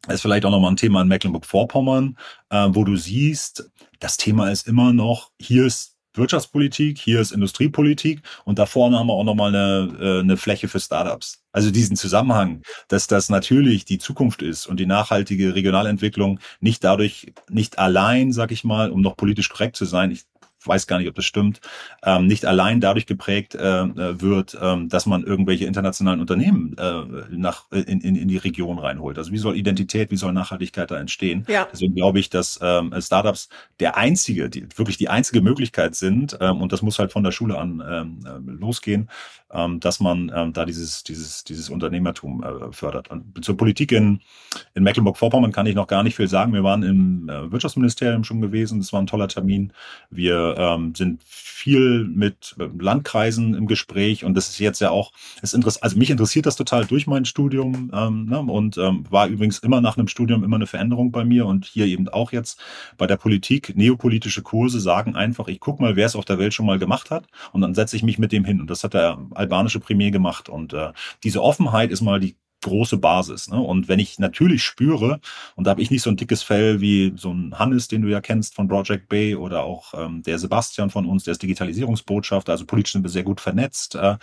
[0.07, 2.17] ist vielleicht auch nochmal ein Thema in Mecklenburg-Vorpommern,
[2.49, 8.21] äh, wo du siehst, das Thema ist immer noch, hier ist Wirtschaftspolitik, hier ist Industriepolitik
[8.45, 11.43] und da vorne haben wir auch nochmal eine, äh, eine Fläche für Startups.
[11.51, 17.33] Also diesen Zusammenhang, dass das natürlich die Zukunft ist und die nachhaltige Regionalentwicklung nicht dadurch,
[17.49, 20.23] nicht allein, sag ich mal, um noch politisch korrekt zu sein, ich
[20.63, 21.61] weiß gar nicht, ob das stimmt,
[22.03, 27.03] ähm, nicht allein dadurch geprägt äh, äh wird, ähm, dass man irgendwelche internationalen Unternehmen äh,
[27.31, 29.17] nach, in, in, in die Region reinholt.
[29.17, 31.45] Also wie soll Identität, wie soll Nachhaltigkeit da entstehen?
[31.47, 31.67] Ja.
[31.71, 36.61] Deswegen glaube ich, dass ähm, Startups der einzige, die, wirklich die einzige Möglichkeit sind, ähm,
[36.61, 39.09] und das muss halt von der Schule an ähm, äh, losgehen,
[39.51, 43.09] ähm, dass man ähm, da dieses, dieses, dieses Unternehmertum äh, fördert.
[43.09, 44.21] Und zur Politik in,
[44.73, 46.53] in Mecklenburg-Vorpommern kann ich noch gar nicht viel sagen.
[46.53, 48.79] Wir waren im äh, Wirtschaftsministerium schon gewesen.
[48.79, 49.73] Das war ein toller Termin.
[50.09, 51.21] Wir ähm, sind
[51.59, 55.97] viel mit äh, Landkreisen im Gespräch und das ist jetzt ja auch, ist interess also
[55.97, 58.39] mich interessiert das total durch mein Studium ähm, ne?
[58.39, 61.85] und ähm, war übrigens immer nach einem Studium immer eine Veränderung bei mir und hier
[61.85, 62.61] eben auch jetzt
[62.97, 63.75] bei der Politik.
[63.75, 67.11] Neopolitische Kurse sagen einfach, ich guck mal, wer es auf der Welt schon mal gemacht
[67.11, 70.11] hat und dann setze ich mich mit dem hin und das hat der albanische Premier
[70.11, 70.49] gemacht.
[70.49, 70.91] Und äh,
[71.23, 73.49] diese Offenheit ist mal die große Basis.
[73.49, 73.59] Ne?
[73.59, 75.19] Und wenn ich natürlich spüre,
[75.55, 78.07] und da habe ich nicht so ein dickes Fell wie so ein Hannes, den du
[78.09, 82.51] ja kennst von Project Bay oder auch ähm, der Sebastian von uns, der ist Digitalisierungsbotschafter,
[82.51, 83.95] also politisch sind wir sehr gut vernetzt.
[83.95, 84.17] Äh,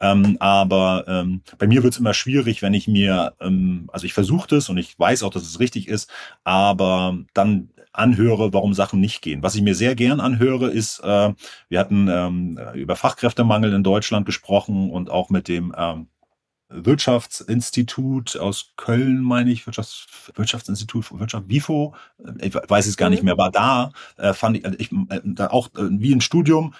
[0.00, 4.12] ähm, aber ähm, bei mir wird es immer schwierig, wenn ich mir, ähm, also ich
[4.12, 6.10] versuche das und ich weiß auch, dass es richtig ist,
[6.44, 9.42] aber dann anhöre, warum Sachen nicht gehen.
[9.42, 11.32] Was ich mir sehr gern anhöre, ist, äh,
[11.68, 16.06] wir hatten ähm, über Fachkräftemangel in Deutschland gesprochen und auch mit dem ähm,
[16.70, 21.94] Wirtschaftsinstitut aus Köln, meine ich, Wirtschafts Wirtschaftsinstitut für Wirtschaft, WIFO,
[22.40, 23.26] ich weiß es gar nicht mhm.
[23.26, 26.74] mehr, war da, äh, fand ich, äh, ich äh, da auch äh, wie ein Studium,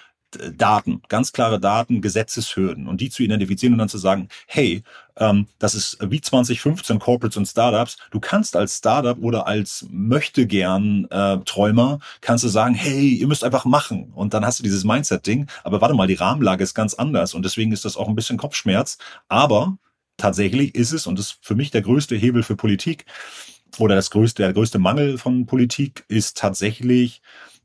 [0.55, 4.83] Daten, ganz klare Daten, Gesetzeshürden und die zu identifizieren und dann zu sagen, hey,
[5.17, 7.97] ähm, das ist wie 2015 Corporates und Startups.
[8.11, 13.27] Du kannst als Startup oder als möchte gern äh, Träumer kannst du sagen, hey, ihr
[13.27, 15.47] müsst einfach machen und dann hast du dieses Mindset-Ding.
[15.63, 18.37] Aber warte mal, die Rahmenlage ist ganz anders und deswegen ist das auch ein bisschen
[18.37, 18.97] Kopfschmerz.
[19.27, 19.77] Aber
[20.17, 23.05] tatsächlich ist es und das ist für mich der größte Hebel für Politik
[23.77, 27.21] oder das größte, der größte Mangel von Politik ist tatsächlich,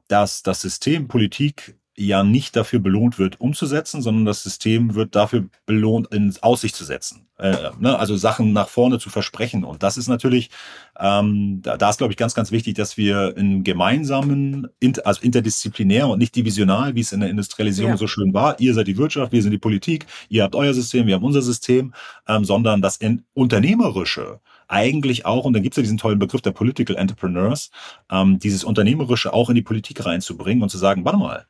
[0.08, 5.44] dass das System Politik ja nicht dafür belohnt wird, umzusetzen, sondern das System wird dafür
[5.66, 7.26] belohnt, in Aussicht zu setzen.
[7.38, 7.98] Äh, ne?
[7.98, 9.64] Also Sachen nach vorne zu versprechen.
[9.64, 10.50] Und das ist natürlich,
[10.98, 14.68] ähm, da, da ist, glaube ich, ganz, ganz wichtig, dass wir in gemeinsamen,
[15.04, 17.96] also interdisziplinär und nicht divisional, wie es in der Industrialisierung ja.
[17.96, 21.06] so schön war, ihr seid die Wirtschaft, wir sind die Politik, ihr habt euer System,
[21.06, 21.94] wir haben unser System,
[22.28, 22.98] ähm, sondern das
[23.34, 27.70] Unternehmerische, eigentlich auch, und dann gibt es ja diesen tollen Begriff der Political Entrepreneurs,
[28.10, 31.46] ähm, dieses Unternehmerische auch in die Politik reinzubringen und zu sagen, warte mal,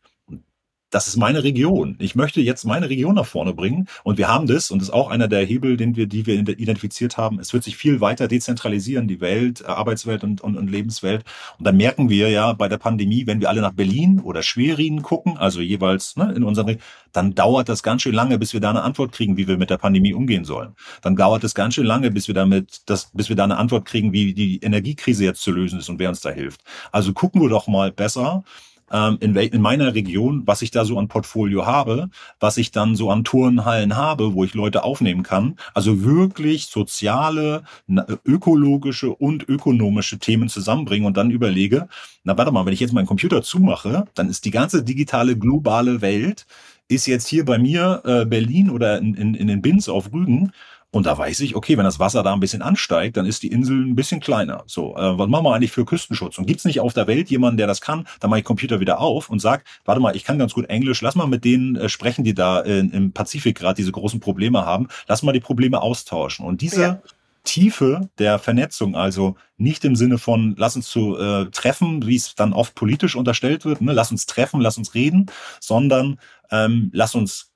[0.94, 1.96] das ist meine Region.
[1.98, 3.88] Ich möchte jetzt meine Region nach vorne bringen.
[4.04, 6.38] Und wir haben das, und das ist auch einer der Hebel, den wir, die wir
[6.38, 7.40] identifiziert haben.
[7.40, 11.24] Es wird sich viel weiter dezentralisieren, die Welt, äh, Arbeitswelt und, und, und Lebenswelt.
[11.58, 15.02] Und da merken wir ja bei der Pandemie, wenn wir alle nach Berlin oder Schwerin
[15.02, 16.78] gucken, also jeweils ne, in unseren,
[17.12, 19.70] dann dauert das ganz schön lange, bis wir da eine Antwort kriegen, wie wir mit
[19.70, 20.76] der Pandemie umgehen sollen.
[21.02, 23.84] Dann dauert es ganz schön lange, bis wir damit, das, bis wir da eine Antwort
[23.84, 26.62] kriegen, wie die Energiekrise jetzt zu lösen ist und wer uns da hilft.
[26.92, 28.44] Also gucken wir doch mal besser,
[28.94, 32.94] ähm, in, in meiner Region, was ich da so an Portfolio habe, was ich dann
[32.94, 35.56] so an Turnhallen habe, wo ich Leute aufnehmen kann.
[35.74, 37.64] Also wirklich soziale,
[38.24, 41.88] ökologische und ökonomische Themen zusammenbringen und dann überlege,
[42.22, 46.00] na warte mal, wenn ich jetzt meinen Computer zumache, dann ist die ganze digitale globale
[46.00, 46.46] Welt
[46.86, 50.52] ist jetzt hier bei mir äh, Berlin oder in, in, in den Bins auf Rügen
[50.94, 53.48] und da weiß ich, okay, wenn das Wasser da ein bisschen ansteigt, dann ist die
[53.48, 54.62] Insel ein bisschen kleiner.
[54.66, 56.38] So, äh, was machen wir eigentlich für Küstenschutz?
[56.38, 58.06] Und gibt's nicht auf der Welt jemanden, der das kann?
[58.20, 61.02] Dann mache ich Computer wieder auf und sag, warte mal, ich kann ganz gut Englisch,
[61.02, 64.64] lass mal mit denen äh, sprechen, die da äh, im Pazifik gerade diese großen Probleme
[64.64, 64.86] haben.
[65.08, 66.46] Lass mal die Probleme austauschen.
[66.46, 67.02] Und diese ja.
[67.42, 72.36] Tiefe der Vernetzung, also nicht im Sinne von, lass uns zu äh, treffen, wie es
[72.36, 73.92] dann oft politisch unterstellt wird, ne?
[73.92, 75.26] lass uns treffen, lass uns reden,
[75.58, 76.20] sondern
[76.52, 77.50] ähm, lass uns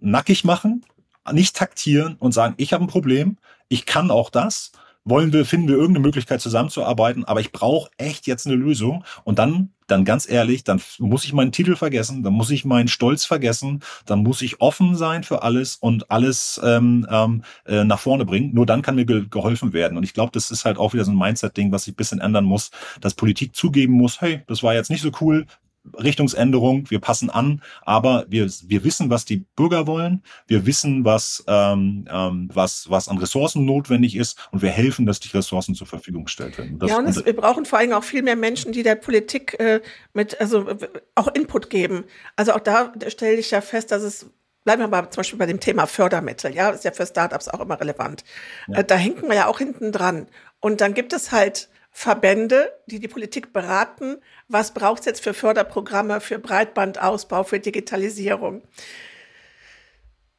[0.00, 0.84] nackig machen,
[1.32, 3.38] nicht taktieren und sagen, ich habe ein Problem,
[3.68, 4.72] ich kann auch das,
[5.04, 9.38] wollen wir, finden wir irgendeine Möglichkeit zusammenzuarbeiten, aber ich brauche echt jetzt eine Lösung und
[9.38, 13.24] dann, dann ganz ehrlich, dann muss ich meinen Titel vergessen, dann muss ich meinen Stolz
[13.24, 18.26] vergessen, dann muss ich offen sein für alles und alles ähm, ähm, äh, nach vorne
[18.26, 18.52] bringen.
[18.52, 19.96] Nur dann kann mir ge geholfen werden.
[19.96, 22.20] Und ich glaube, das ist halt auch wieder so ein Mindset-Ding, was sich ein bisschen
[22.20, 25.46] ändern muss, dass Politik zugeben muss, hey, das war jetzt nicht so cool,
[25.98, 31.44] Richtungsänderung, wir passen an, aber wir, wir wissen, was die Bürger wollen, wir wissen, was,
[31.46, 35.86] ähm, ähm, was, was an Ressourcen notwendig ist und wir helfen, dass die Ressourcen zur
[35.86, 36.78] Verfügung gestellt werden.
[36.78, 39.58] Das, ja, und es, wir brauchen vor allem auch viel mehr Menschen, die der Politik
[39.58, 39.80] äh,
[40.12, 40.66] mit, also
[41.14, 42.04] auch Input geben.
[42.36, 44.26] Also auch da stelle ich ja fest, dass es
[44.62, 47.60] Bleiben wir mal zum Beispiel bei dem Thema Fördermittel, ja, ist ja für Startups auch
[47.60, 48.24] immer relevant.
[48.68, 48.80] Ja.
[48.80, 50.26] Äh, da hängen wir ja auch hinten dran.
[50.60, 55.34] Und dann gibt es halt Verbände, die die Politik beraten, was braucht es jetzt für
[55.34, 58.62] Förderprogramme, für Breitbandausbau, für Digitalisierung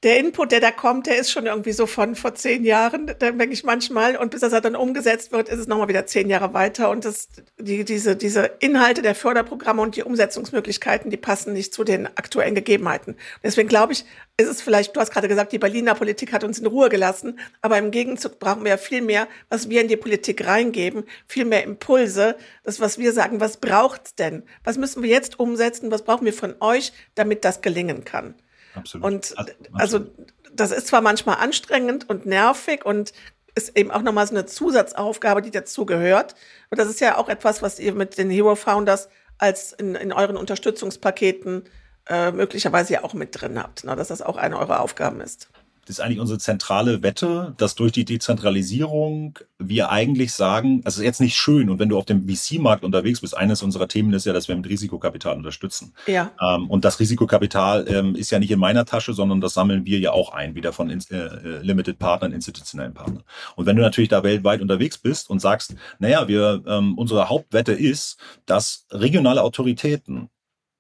[0.03, 3.51] der Input, der da kommt, der ist schon irgendwie so von vor zehn Jahren, denke
[3.51, 4.17] ich manchmal.
[4.17, 6.89] Und bis das dann umgesetzt wird, ist es nochmal wieder zehn Jahre weiter.
[6.89, 11.83] Und das, die, diese, diese Inhalte der Förderprogramme und die Umsetzungsmöglichkeiten, die passen nicht zu
[11.83, 13.15] den aktuellen Gegebenheiten.
[13.43, 14.05] Deswegen glaube ich,
[14.37, 17.39] ist es vielleicht, du hast gerade gesagt, die Berliner Politik hat uns in Ruhe gelassen.
[17.61, 21.45] Aber im Gegenzug brauchen wir ja viel mehr, was wir in die Politik reingeben, viel
[21.45, 22.37] mehr Impulse.
[22.63, 24.41] Das, was wir sagen, was braucht's denn?
[24.63, 25.91] Was müssen wir jetzt umsetzen?
[25.91, 28.33] Was brauchen wir von euch, damit das gelingen kann?
[28.75, 29.05] Absolut.
[29.05, 29.35] Und
[29.73, 30.05] also
[30.53, 33.13] das ist zwar manchmal anstrengend und nervig und
[33.55, 36.35] ist eben auch nochmal so eine Zusatzaufgabe, die dazu gehört.
[36.69, 40.13] Und das ist ja auch etwas, was ihr mit den Hero Founders als in, in
[40.13, 41.63] euren Unterstützungspaketen
[42.07, 43.95] äh, möglicherweise ja auch mit drin habt, ne?
[43.95, 45.49] dass das auch eine eurer Aufgaben ist
[45.85, 51.21] das ist eigentlich unsere zentrale Wette, dass durch die Dezentralisierung wir eigentlich sagen, also jetzt
[51.21, 54.33] nicht schön und wenn du auf dem VC-Markt unterwegs bist, eines unserer Themen ist ja,
[54.33, 55.93] dass wir mit Risikokapital unterstützen.
[56.05, 56.31] Ja.
[56.39, 59.99] Ähm, und das Risikokapital ähm, ist ja nicht in meiner Tasche, sondern das sammeln wir
[59.99, 63.23] ja auch ein, wieder von äh, äh, Limited Partnern, institutionellen Partnern.
[63.55, 67.73] Und wenn du natürlich da weltweit unterwegs bist und sagst, naja, wir, ähm, unsere Hauptwette
[67.73, 70.29] ist, dass regionale Autoritäten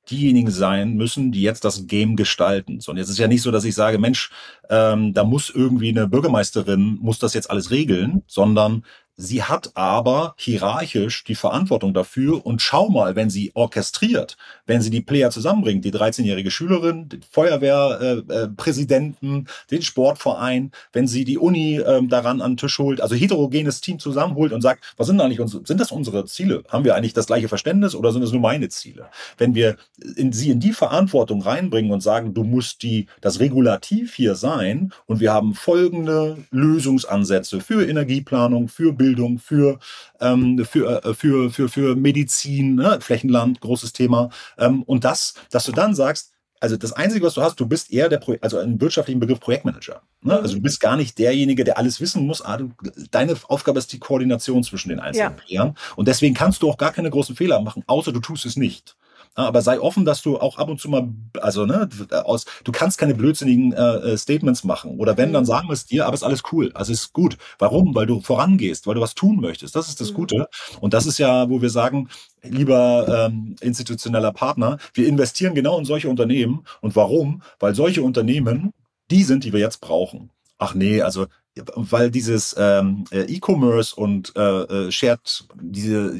[0.09, 2.79] diejenigen sein müssen, die jetzt das Game gestalten.
[2.79, 4.31] So, und jetzt ist ja nicht so, dass ich sage, Mensch,
[4.69, 8.83] ähm, da muss irgendwie eine Bürgermeisterin, muss das jetzt alles regeln, sondern
[9.17, 14.35] Sie hat aber hierarchisch die Verantwortung dafür und schau mal, wenn sie orchestriert,
[14.71, 21.25] wenn sie die Player zusammenbringt, die 13-jährige Schülerin, den Feuerwehrpräsidenten, äh, den Sportverein, wenn sie
[21.25, 25.05] die Uni äh, daran an den Tisch holt, also heterogenes Team zusammenholt und sagt, was
[25.07, 26.63] sind eigentlich unsere, sind das unsere Ziele?
[26.69, 29.09] Haben wir eigentlich das gleiche Verständnis oder sind es nur meine Ziele?
[29.37, 29.77] Wenn wir
[30.15, 34.91] in, sie in die Verantwortung reinbringen und sagen, du musst die, das Regulativ hier sein
[35.05, 39.79] und wir haben folgende Lösungsansätze für Energieplanung, für Bildung, Bildung, für,
[40.19, 42.99] ähm, für, äh, für, für, für Medizin, ne?
[43.01, 44.29] Flächenland, großes Thema.
[44.61, 47.91] Ähm, und das, dass du dann sagst, also das Einzige, was du hast, du bist
[47.91, 50.03] eher der, Pro also im wirtschaftlichen Begriff Projektmanager.
[50.21, 50.35] Ne?
[50.35, 50.41] Mhm.
[50.43, 52.43] Also du bist gar nicht derjenige, der alles wissen muss.
[52.43, 52.71] Ah, du,
[53.09, 55.43] deine Aufgabe ist die Koordination zwischen den einzelnen ja.
[55.43, 55.75] Playern.
[55.95, 58.95] Und deswegen kannst du auch gar keine großen Fehler machen, außer du tust es nicht.
[59.33, 61.87] Aber sei offen, dass du auch ab und zu mal, also ne,
[62.25, 64.99] aus, du kannst keine blödsinnigen äh, äh Statements machen.
[64.99, 65.47] Oder wenn, dann mhm.
[65.47, 66.71] sagen wir es dir, aber es ist alles cool.
[66.73, 67.37] Also es ist gut.
[67.57, 67.95] Warum?
[67.95, 69.75] Weil du vorangehst, weil du was tun möchtest.
[69.75, 70.15] Das ist das mhm.
[70.15, 70.47] Gute.
[70.81, 72.09] Und das ist ja, wo wir sagen,
[72.41, 76.65] lieber ähm, institutioneller Partner, wir investieren genau in solche Unternehmen.
[76.81, 77.41] Und warum?
[77.59, 78.73] Weil solche Unternehmen
[79.11, 80.31] die sind, die wir jetzt brauchen.
[80.57, 81.27] Ach nee, also
[81.75, 86.15] weil dieses ähm, äh, E-Commerce und äh, äh, Shared, diese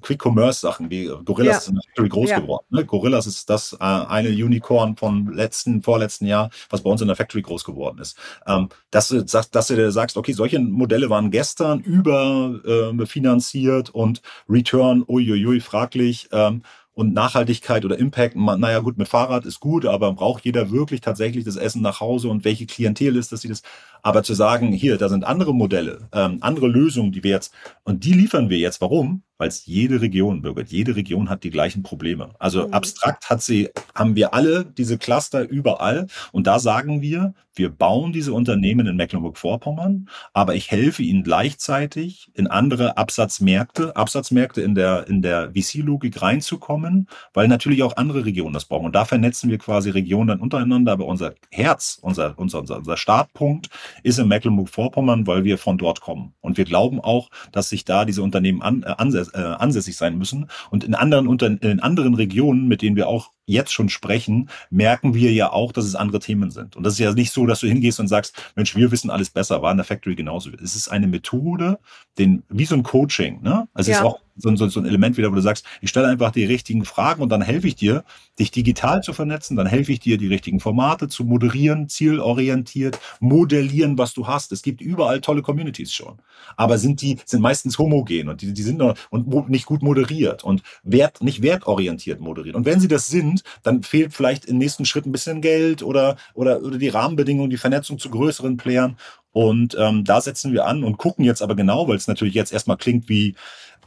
[0.00, 1.60] Quick-Commerce-Sachen wie Gorillas ja.
[1.60, 2.38] sind natürlich groß ja.
[2.38, 2.64] geworden.
[2.70, 2.86] Ne?
[2.86, 7.16] Gorillas ist das äh, eine Unicorn vom letzten, vorletzten Jahr, was bei uns in der
[7.16, 8.16] Factory groß geworden ist.
[8.46, 13.92] Ähm, dass, du, dass, dass du dir sagst, okay, solche Modelle waren gestern überfinanziert äh,
[13.92, 16.30] und Return, uiuiui, fraglich.
[16.32, 16.62] Ähm,
[17.00, 21.46] und Nachhaltigkeit oder Impact, naja gut, mit Fahrrad ist gut, aber braucht jeder wirklich tatsächlich
[21.46, 23.62] das Essen nach Hause und welche Klientel ist das, die das
[24.02, 28.04] aber zu sagen, hier, da sind andere Modelle, ähm, andere Lösungen, die wir jetzt, und
[28.04, 28.82] die liefern wir jetzt.
[28.82, 29.22] Warum?
[29.40, 32.34] Weil es jede Region, Birgit, jede Region hat die gleichen Probleme.
[32.38, 32.74] Also mhm.
[32.74, 36.08] abstrakt hat sie, haben wir alle diese Cluster überall.
[36.30, 42.30] Und da sagen wir, wir bauen diese Unternehmen in Mecklenburg-Vorpommern, aber ich helfe ihnen gleichzeitig
[42.34, 48.54] in andere Absatzmärkte, Absatzmärkte in der, in der VC-Logik reinzukommen, weil natürlich auch andere Regionen
[48.54, 48.86] das brauchen.
[48.86, 53.68] Und da vernetzen wir quasi Regionen dann untereinander, aber unser Herz, unser, unser, unser Startpunkt
[54.04, 56.34] ist in Mecklenburg-Vorpommern, weil wir von dort kommen.
[56.40, 60.18] Und wir glauben auch, dass sich da diese Unternehmen an, äh, ansäss, äh, ansässig sein
[60.18, 60.50] müssen.
[60.70, 65.14] Und in anderen, unter, in anderen Regionen, mit denen wir auch jetzt schon sprechen, merken
[65.14, 66.76] wir ja auch, dass es andere Themen sind.
[66.76, 69.30] Und das ist ja nicht so, dass du hingehst und sagst, Mensch, wir wissen alles
[69.30, 70.50] besser, war in der Factory genauso.
[70.62, 71.78] Es ist eine Methode,
[72.18, 73.68] den, wie so ein Coaching, ne?
[73.74, 73.96] Also ja.
[73.96, 76.30] es ist auch so, so, so ein Element wieder, wo du sagst, ich stelle einfach
[76.32, 78.04] die richtigen Fragen und dann helfe ich dir,
[78.38, 83.98] dich digital zu vernetzen, dann helfe ich dir, die richtigen Formate zu moderieren, zielorientiert, modellieren,
[83.98, 84.52] was du hast.
[84.52, 86.18] Es gibt überall tolle Communities schon.
[86.56, 90.44] Aber sind die, sind meistens homogen und die, die sind noch, und nicht gut moderiert
[90.44, 92.56] und wert, nicht wertorientiert moderiert.
[92.56, 96.16] Und wenn sie das sind, dann fehlt vielleicht im nächsten Schritt ein bisschen Geld oder,
[96.34, 98.96] oder, oder die Rahmenbedingungen, die Vernetzung zu größeren Playern.
[99.32, 102.52] Und ähm, da setzen wir an und gucken jetzt aber genau, weil es natürlich jetzt
[102.52, 103.36] erstmal klingt wie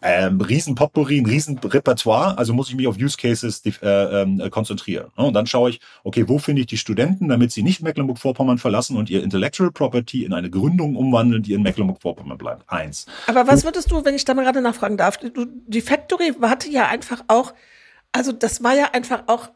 [0.04, 3.70] ähm, riesen Potpourri, ein riesen Repertoire, also muss ich mich auf Use Cases äh,
[4.22, 5.08] äh, konzentrieren.
[5.18, 5.24] Ne?
[5.24, 8.98] Und dann schaue ich, okay, wo finde ich die Studenten, damit sie nicht Mecklenburg-Vorpommern verlassen
[8.98, 12.70] und ihr Intellectual Property in eine Gründung umwandeln, die in Mecklenburg-Vorpommern bleibt.
[12.70, 13.06] Eins.
[13.28, 16.70] Aber was würdest du, wenn ich da mal gerade nachfragen darf, du, die Factory hatte
[16.70, 17.54] ja einfach auch,
[18.12, 19.50] also das war ja einfach auch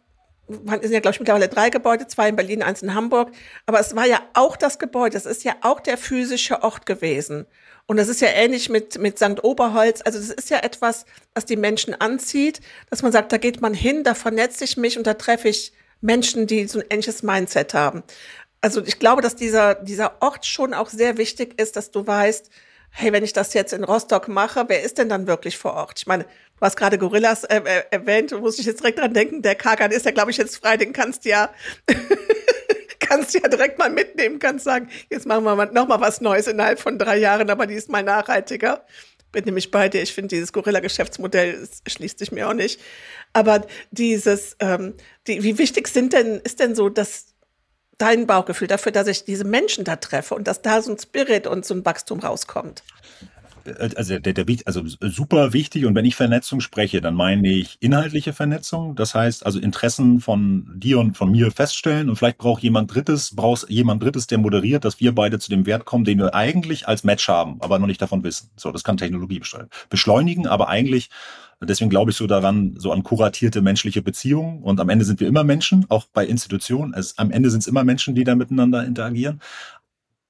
[0.50, 3.32] es sind ja, glaube ich, mittlerweile drei Gebäude, zwei in Berlin, eins in Hamburg.
[3.66, 7.48] Aber es war ja auch das Gebäude, es ist ja auch der physische Ort gewesen.
[7.88, 9.44] Und das ist ja ähnlich mit, mit St.
[9.44, 10.02] Oberholz.
[10.04, 12.60] Also das ist ja etwas, was die Menschen anzieht,
[12.90, 15.72] dass man sagt, da geht man hin, da vernetze ich mich und da treffe ich
[16.02, 18.04] Menschen, die so ein ähnliches Mindset haben.
[18.60, 22.50] Also ich glaube, dass dieser, dieser Ort schon auch sehr wichtig ist, dass du weißt,
[22.90, 26.00] hey, wenn ich das jetzt in Rostock mache, wer ist denn dann wirklich vor Ort?
[26.00, 29.42] Ich meine, du hast gerade Gorillas äh, äh, erwähnt, muss ich jetzt direkt dran denken,
[29.42, 31.54] der Kagan ist ja, glaube ich, jetzt frei, den kannst du ja,
[33.08, 36.48] kannst ja direkt mal mitnehmen, kannst sagen, jetzt machen wir mal noch mal was Neues
[36.48, 38.86] innerhalb von drei Jahren, aber diesmal nachhaltiger.
[39.32, 40.02] Bin nämlich bei dir.
[40.02, 42.80] Ich finde, dieses Gorilla-Geschäftsmodell schließt sich mir auch nicht.
[43.34, 44.94] Aber dieses, ähm,
[45.28, 47.34] die, wie wichtig sind denn, ist denn so das
[47.98, 51.48] dein Bauchgefühl dafür, dass ich diese Menschen da treffe und dass da so ein Spirit
[51.48, 52.84] und so ein Wachstum rauskommt?
[53.96, 55.86] Also der, der, also super wichtig.
[55.86, 58.96] Und wenn ich Vernetzung spreche, dann meine ich inhaltliche Vernetzung.
[58.96, 62.10] Das heißt also Interessen von dir und von mir feststellen.
[62.10, 65.66] Und vielleicht braucht jemand Drittes, brauchst jemand Drittes, der moderiert, dass wir beide zu dem
[65.66, 68.50] Wert kommen, den wir eigentlich als Match haben, aber noch nicht davon wissen.
[68.56, 69.42] So, das kann Technologie
[69.90, 71.10] beschleunigen, aber eigentlich
[71.60, 74.62] Deswegen glaube ich so daran, so an kuratierte menschliche Beziehungen.
[74.62, 76.94] Und am Ende sind wir immer Menschen, auch bei Institutionen.
[76.94, 79.42] Es, am Ende sind es immer Menschen, die da miteinander interagieren.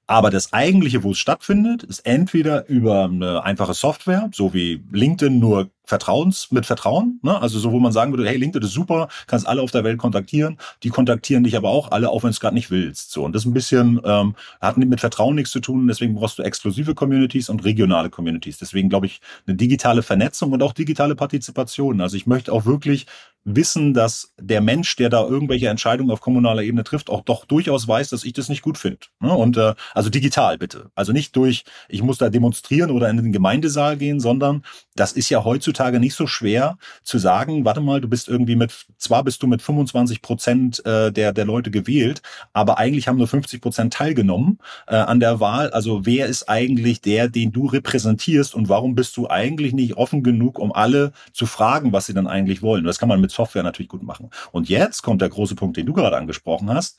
[0.08, 5.38] Aber das eigentliche, wo es stattfindet, ist entweder über eine einfache Software, so wie LinkedIn
[5.38, 7.40] nur Vertrauens, mit Vertrauen, ne?
[7.40, 9.96] also so, wo man sagen würde, hey, LinkedIn ist super, kannst alle auf der Welt
[9.96, 13.10] kontaktieren, die kontaktieren dich aber auch alle, auch wenn es gerade nicht willst.
[13.10, 16.38] So, und das ist ein bisschen, ähm, hat mit Vertrauen nichts zu tun, deswegen brauchst
[16.38, 18.58] du exklusive Communities und regionale Communities.
[18.58, 22.02] Deswegen glaube ich, eine digitale Vernetzung und auch digitale Partizipation.
[22.02, 23.06] Also ich möchte auch wirklich
[23.44, 27.88] wissen, dass der Mensch, der da irgendwelche Entscheidungen auf kommunaler Ebene trifft, auch doch durchaus
[27.88, 28.98] weiß, dass ich das nicht gut finde.
[29.20, 29.34] Ne?
[29.34, 30.90] Und äh, also digital bitte.
[30.94, 34.64] Also nicht durch, ich muss da demonstrieren oder in den Gemeindesaal gehen, sondern
[34.98, 38.86] das ist ja heutzutage nicht so schwer zu sagen, warte mal, du bist irgendwie mit,
[38.96, 42.20] zwar bist du mit 25 Prozent äh, der, der Leute gewählt,
[42.52, 45.70] aber eigentlich haben nur 50 Prozent teilgenommen äh, an der Wahl.
[45.70, 50.24] Also wer ist eigentlich der, den du repräsentierst und warum bist du eigentlich nicht offen
[50.24, 52.84] genug, um alle zu fragen, was sie dann eigentlich wollen?
[52.84, 54.30] Das kann man mit Software natürlich gut machen.
[54.50, 56.98] Und jetzt kommt der große Punkt, den du gerade angesprochen hast.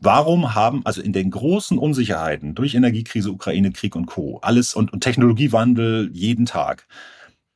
[0.00, 4.38] Warum haben also in den großen Unsicherheiten durch Energiekrise, Ukraine-Krieg und Co.
[4.42, 6.86] alles und, und Technologiewandel jeden Tag,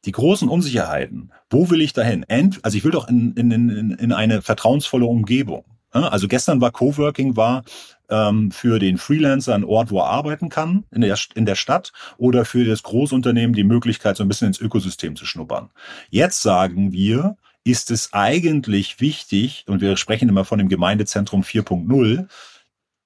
[0.04, 2.24] die großen Unsicherheiten, wo will ich dahin?
[2.62, 5.64] also ich will doch in, in, in, in eine vertrauensvolle Umgebung.
[5.92, 7.64] Also gestern war Coworking war
[8.08, 11.92] ähm, für den Freelancer ein Ort, wo er arbeiten kann in der, in der Stadt
[12.16, 15.68] oder für das Großunternehmen die Möglichkeit, so ein bisschen ins Ökosystem zu schnuppern.
[16.08, 22.26] Jetzt sagen wir, ist es eigentlich wichtig, und wir sprechen immer von dem Gemeindezentrum 4.0,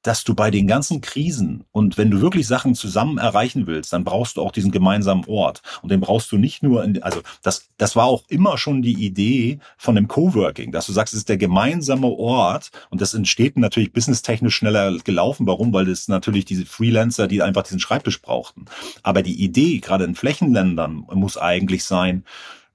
[0.06, 4.04] dass du bei den ganzen Krisen und wenn du wirklich Sachen zusammen erreichen willst, dann
[4.04, 5.62] brauchst du auch diesen gemeinsamen Ort.
[5.82, 9.04] Und den brauchst du nicht nur in, also das, das war auch immer schon die
[9.04, 13.56] Idee von dem Coworking, dass du sagst, es ist der gemeinsame Ort und das entsteht
[13.56, 15.46] natürlich businesstechnisch schneller gelaufen.
[15.48, 15.72] Warum?
[15.72, 18.66] Weil es natürlich diese Freelancer, die einfach diesen Schreibtisch brauchten.
[19.02, 22.24] Aber die Idee, gerade in Flächenländern, muss eigentlich sein,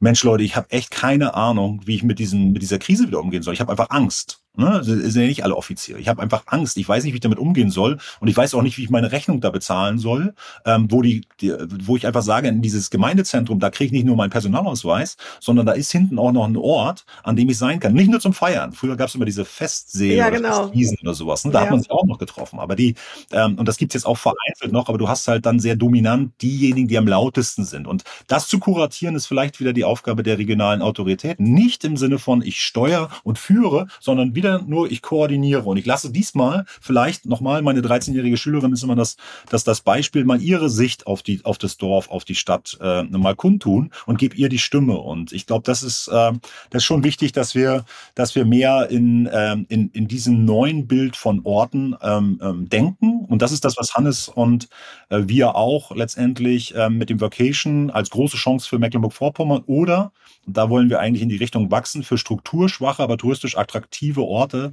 [0.01, 3.19] Mensch, Leute, ich habe echt keine Ahnung, wie ich mit, diesen, mit dieser Krise wieder
[3.19, 3.53] umgehen soll.
[3.53, 4.40] Ich habe einfach Angst.
[4.54, 4.84] Ne?
[4.84, 5.97] sind ja nicht alle Offiziere.
[5.99, 6.76] Ich habe einfach Angst.
[6.78, 7.97] Ich weiß nicht, wie ich damit umgehen soll.
[8.20, 10.34] Und ich weiß auch nicht, wie ich meine Rechnung da bezahlen soll.
[10.66, 14.06] Ähm, wo, die, die, wo ich einfach sage, in dieses Gemeindezentrum, da kriege ich nicht
[14.06, 17.80] nur meinen Personalausweis, sondern da ist hinten auch noch ein Ort, an dem ich sein
[17.80, 17.93] kann.
[17.93, 18.74] Nicht nur zum Feiern.
[18.74, 20.64] Früher gab es immer diese Festsee ja, oder genau.
[20.64, 21.45] Festwiesen oder sowas.
[21.45, 21.52] Ne?
[21.52, 21.66] Da ja.
[21.66, 22.60] hat man sich auch noch getroffen.
[22.60, 22.95] Aber die,
[23.32, 26.34] ähm, und das gibt's jetzt auch vereinzelt noch, aber du hast halt dann sehr dominant
[26.41, 27.88] diejenigen, die am lautesten sind.
[27.88, 31.54] Und das zu kuratieren, ist vielleicht wieder die Aufgabe der regionalen Autoritäten.
[31.54, 35.63] Nicht im Sinne von, ich steuere und führe, sondern wieder nur, ich koordiniere.
[35.63, 39.17] Und ich lasse diesmal vielleicht nochmal, meine 13-jährige Schülerin ist immer das,
[39.49, 43.03] das, das Beispiel, mal ihre Sicht auf, die, auf das Dorf, auf die Stadt äh,
[43.03, 44.97] mal kundtun und gebe ihr die Stimme.
[44.97, 46.31] Und ich glaube, das ist, äh,
[46.71, 47.85] das ist schon wichtig, dass wir,
[48.15, 53.25] dass wir mehr in, ähm, in, in diesem neuen Bild von Orten ähm, ähm, denken.
[53.25, 54.69] Und das ist das, was Hannes und
[55.09, 60.11] äh, wir auch letztendlich äh, mit dem Vacation als große Chance für Mecklenburg-Vorpommern oder
[60.47, 64.71] da wollen wir eigentlich in die Richtung wachsen für strukturschwache, aber touristisch attraktive Orte,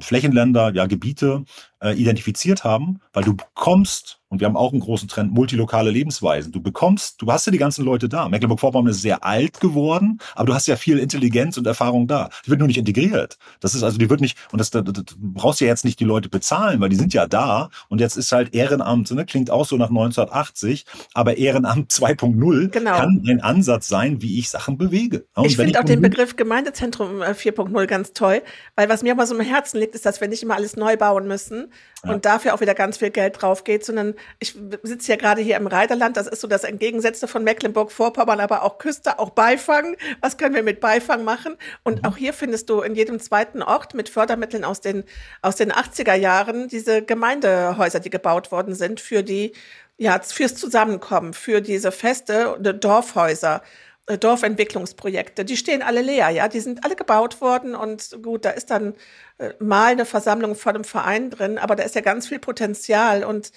[0.00, 1.44] Flächenländer, ja, Gebiete
[1.80, 6.52] äh, identifiziert haben, weil du bekommst und wir haben auch einen großen Trend, multilokale Lebensweisen.
[6.52, 8.30] Du bekommst, du hast ja die ganzen Leute da.
[8.30, 12.30] Mecklenburg-Vorpommern ist sehr alt geworden, aber du hast ja viel Intelligenz und Erfahrung da.
[12.46, 13.36] Die wird nur nicht integriert.
[13.60, 16.00] Das ist also, die wird nicht, und das, das, das, du brauchst ja jetzt nicht
[16.00, 17.68] die Leute bezahlen, weil die sind ja da.
[17.90, 22.96] Und jetzt ist halt Ehrenamt, ne, klingt auch so nach 1980, aber Ehrenamt 2.0 genau.
[22.96, 25.26] kann ein Ansatz sein, wie ich Sachen bewege.
[25.34, 28.40] Und ich finde auch den Begriff Gemeindezentrum 4.0 äh, ganz toll,
[28.76, 30.96] weil was mir immer so im Herzen liegt, ist, dass wir nicht immer alles neu
[30.96, 31.72] bauen müssen
[32.04, 32.12] ja.
[32.12, 35.56] und dafür auch wieder ganz viel Geld drauf geht, sondern ich sitze ja gerade hier
[35.56, 39.96] im Reiterland, das ist so das Entgegensetzte von Mecklenburg-Vorpommern, aber auch Küste, auch Beifang.
[40.20, 41.56] Was können wir mit Beifang machen?
[41.82, 42.08] Und mhm.
[42.08, 45.04] auch hier findest du in jedem zweiten Ort mit Fördermitteln aus den,
[45.42, 49.52] aus den 80er Jahren diese Gemeindehäuser, die gebaut worden sind für die
[49.98, 53.62] ja, fürs Zusammenkommen, für diese Feste, Dorfhäuser,
[54.06, 58.70] Dorfentwicklungsprojekte, die stehen alle leer, ja, die sind alle gebaut worden und gut, da ist
[58.70, 58.94] dann
[59.38, 63.22] äh, mal eine Versammlung von einem Verein drin, aber da ist ja ganz viel Potenzial
[63.24, 63.52] und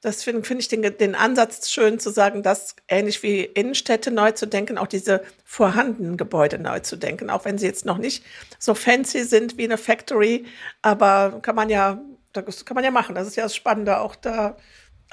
[0.00, 4.32] das finde find ich den, den Ansatz schön zu sagen, dass ähnlich wie Innenstädte neu
[4.32, 8.22] zu denken, auch diese vorhandenen Gebäude neu zu denken, auch wenn sie jetzt noch nicht
[8.58, 10.44] so fancy sind wie eine Factory,
[10.82, 13.14] aber kann man ja, das kann man ja machen.
[13.14, 14.56] Das ist ja das Spannende, auch da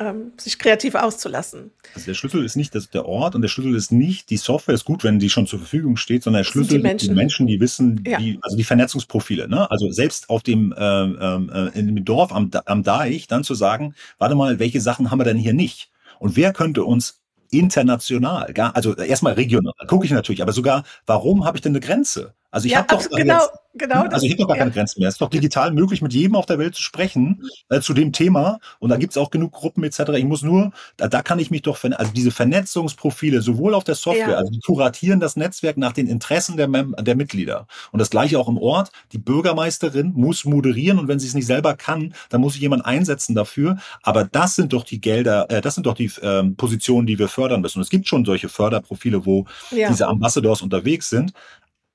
[0.02, 1.72] ähm, sich kreativ auszulassen.
[1.94, 4.76] Also der Schlüssel ist nicht das, der Ort und der Schlüssel ist nicht, die Software
[4.76, 7.10] ist gut, wenn die schon zur Verfügung steht, sondern der Schlüssel die Menschen.
[7.10, 8.18] die Menschen, die wissen, ja.
[8.18, 9.48] die, also die Vernetzungsprofile.
[9.48, 9.70] Ne?
[9.70, 13.96] Also selbst auf dem äh, äh, in dem Dorf am, am Deich dann zu sagen,
[14.18, 15.90] warte mal, welche Sachen haben wir denn hier nicht?
[16.20, 17.22] Und wer könnte uns
[17.52, 21.82] international, gar, also erstmal regional, gucke ich natürlich, aber sogar, warum habe ich denn eine
[21.82, 22.34] Grenze?
[22.50, 24.04] Also ich ja, habe doch genau, genau.
[24.04, 24.64] Also ich habe doch gar ja.
[24.64, 25.10] keine Grenzen mehr.
[25.10, 28.12] Es ist doch digital möglich, mit jedem auf der Welt zu sprechen äh, zu dem
[28.12, 28.60] Thema.
[28.80, 30.00] Und da gibt's auch genug Gruppen etc.
[30.18, 33.96] Ich muss nur, da, da kann ich mich doch, also diese Vernetzungsprofile sowohl auf der
[33.96, 34.38] Software, ja.
[34.38, 37.68] also die kuratieren das Netzwerk nach den Interessen der, Mem der Mitglieder.
[37.92, 38.92] Und das gleiche auch im Ort.
[39.12, 42.86] Die Bürgermeisterin muss moderieren und wenn sie es nicht selber kann, dann muss sich jemand
[42.86, 43.78] einsetzen dafür.
[44.04, 47.28] Aber das sind doch die Gelder, äh, das sind doch die ähm, Positionen, die wir
[47.28, 47.80] fördern müssen.
[47.80, 49.90] Und es gibt schon solche Förderprofile, wo ja.
[49.90, 51.34] diese Ambassadors unterwegs sind.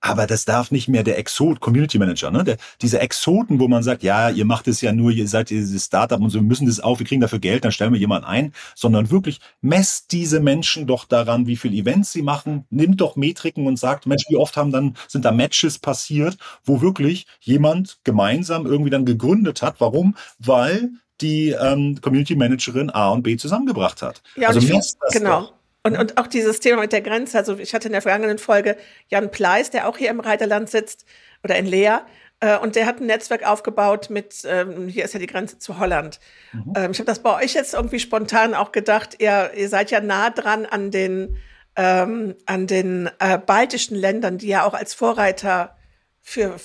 [0.08, 2.44] Aber das darf nicht mehr der Exot, Community Manager, ne?
[2.44, 5.84] Der, diese Exoten, wo man sagt, ja, ihr macht es ja nur, ihr seid dieses
[5.84, 8.26] Startup und so, wir müssen das auf, wir kriegen dafür Geld, dann stellen wir jemanden
[8.26, 13.16] ein, sondern wirklich messt diese Menschen doch daran, wie viel Events sie machen, nimmt doch
[13.16, 17.98] Metriken und sagt, Mensch, wie oft haben dann, sind da Matches passiert, wo wirklich jemand
[18.04, 19.76] gemeinsam irgendwie dann gegründet hat.
[19.80, 20.16] Warum?
[20.38, 20.90] Weil
[21.20, 24.22] die ähm, Community Managerin A und B zusammengebracht hat.
[24.36, 25.40] Ja, also find, genau.
[25.40, 25.55] Doch.
[25.86, 28.76] Und, und auch dieses Thema mit der Grenze, also ich hatte in der vergangenen Folge
[29.08, 31.04] Jan Pleis, der auch hier im Reiterland sitzt
[31.44, 32.04] oder in Leer,
[32.40, 35.78] äh, und der hat ein Netzwerk aufgebaut mit, ähm, hier ist ja die Grenze zu
[35.78, 36.18] Holland.
[36.52, 36.72] Mhm.
[36.76, 40.00] Ähm, ich habe das bei euch jetzt irgendwie spontan auch gedacht, ihr, ihr seid ja
[40.00, 41.36] nah dran an den,
[41.76, 45.76] ähm, an den äh, baltischen Ländern, die ja auch als Vorreiter
[46.20, 46.56] für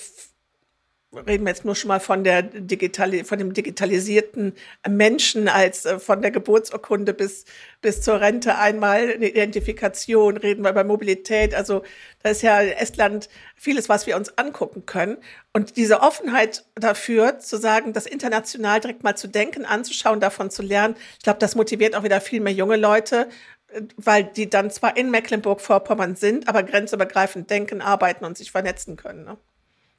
[1.14, 4.54] reden wir jetzt nur schon mal von der digitali von dem digitalisierten
[4.88, 7.46] Menschen als äh, von der Geburtsurkunde bis
[7.82, 11.84] bis zur Rente einmal eine Identifikation, reden wir über Mobilität, also
[12.24, 15.18] da ist ja Estland vieles, was wir uns angucken können
[15.54, 20.62] und diese Offenheit dafür zu sagen, das international direkt mal zu denken, anzuschauen, davon zu
[20.62, 23.28] lernen, ich glaube, das motiviert auch wieder viel mehr junge Leute,
[23.70, 28.96] äh, weil die dann zwar in Mecklenburg-Vorpommern sind, aber grenzübergreifend denken, arbeiten und sich vernetzen
[28.96, 29.26] können.
[29.26, 29.38] Ne?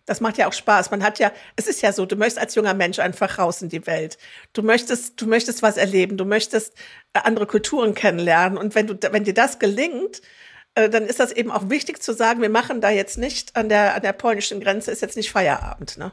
[0.06, 0.90] Das macht ja auch Spaß.
[0.90, 3.68] Man hat ja, es ist ja so, du möchtest als junger Mensch einfach raus in
[3.68, 4.18] die Welt.
[4.52, 6.74] Du möchtest, du möchtest was erleben, du möchtest
[7.12, 8.58] äh, andere Kulturen kennenlernen.
[8.58, 10.20] Und wenn du, wenn dir das gelingt,
[10.74, 13.94] dann ist das eben auch wichtig zu sagen, wir machen da jetzt nicht an der,
[13.94, 15.98] an der polnischen Grenze, ist jetzt nicht Feierabend.
[15.98, 16.12] Ne?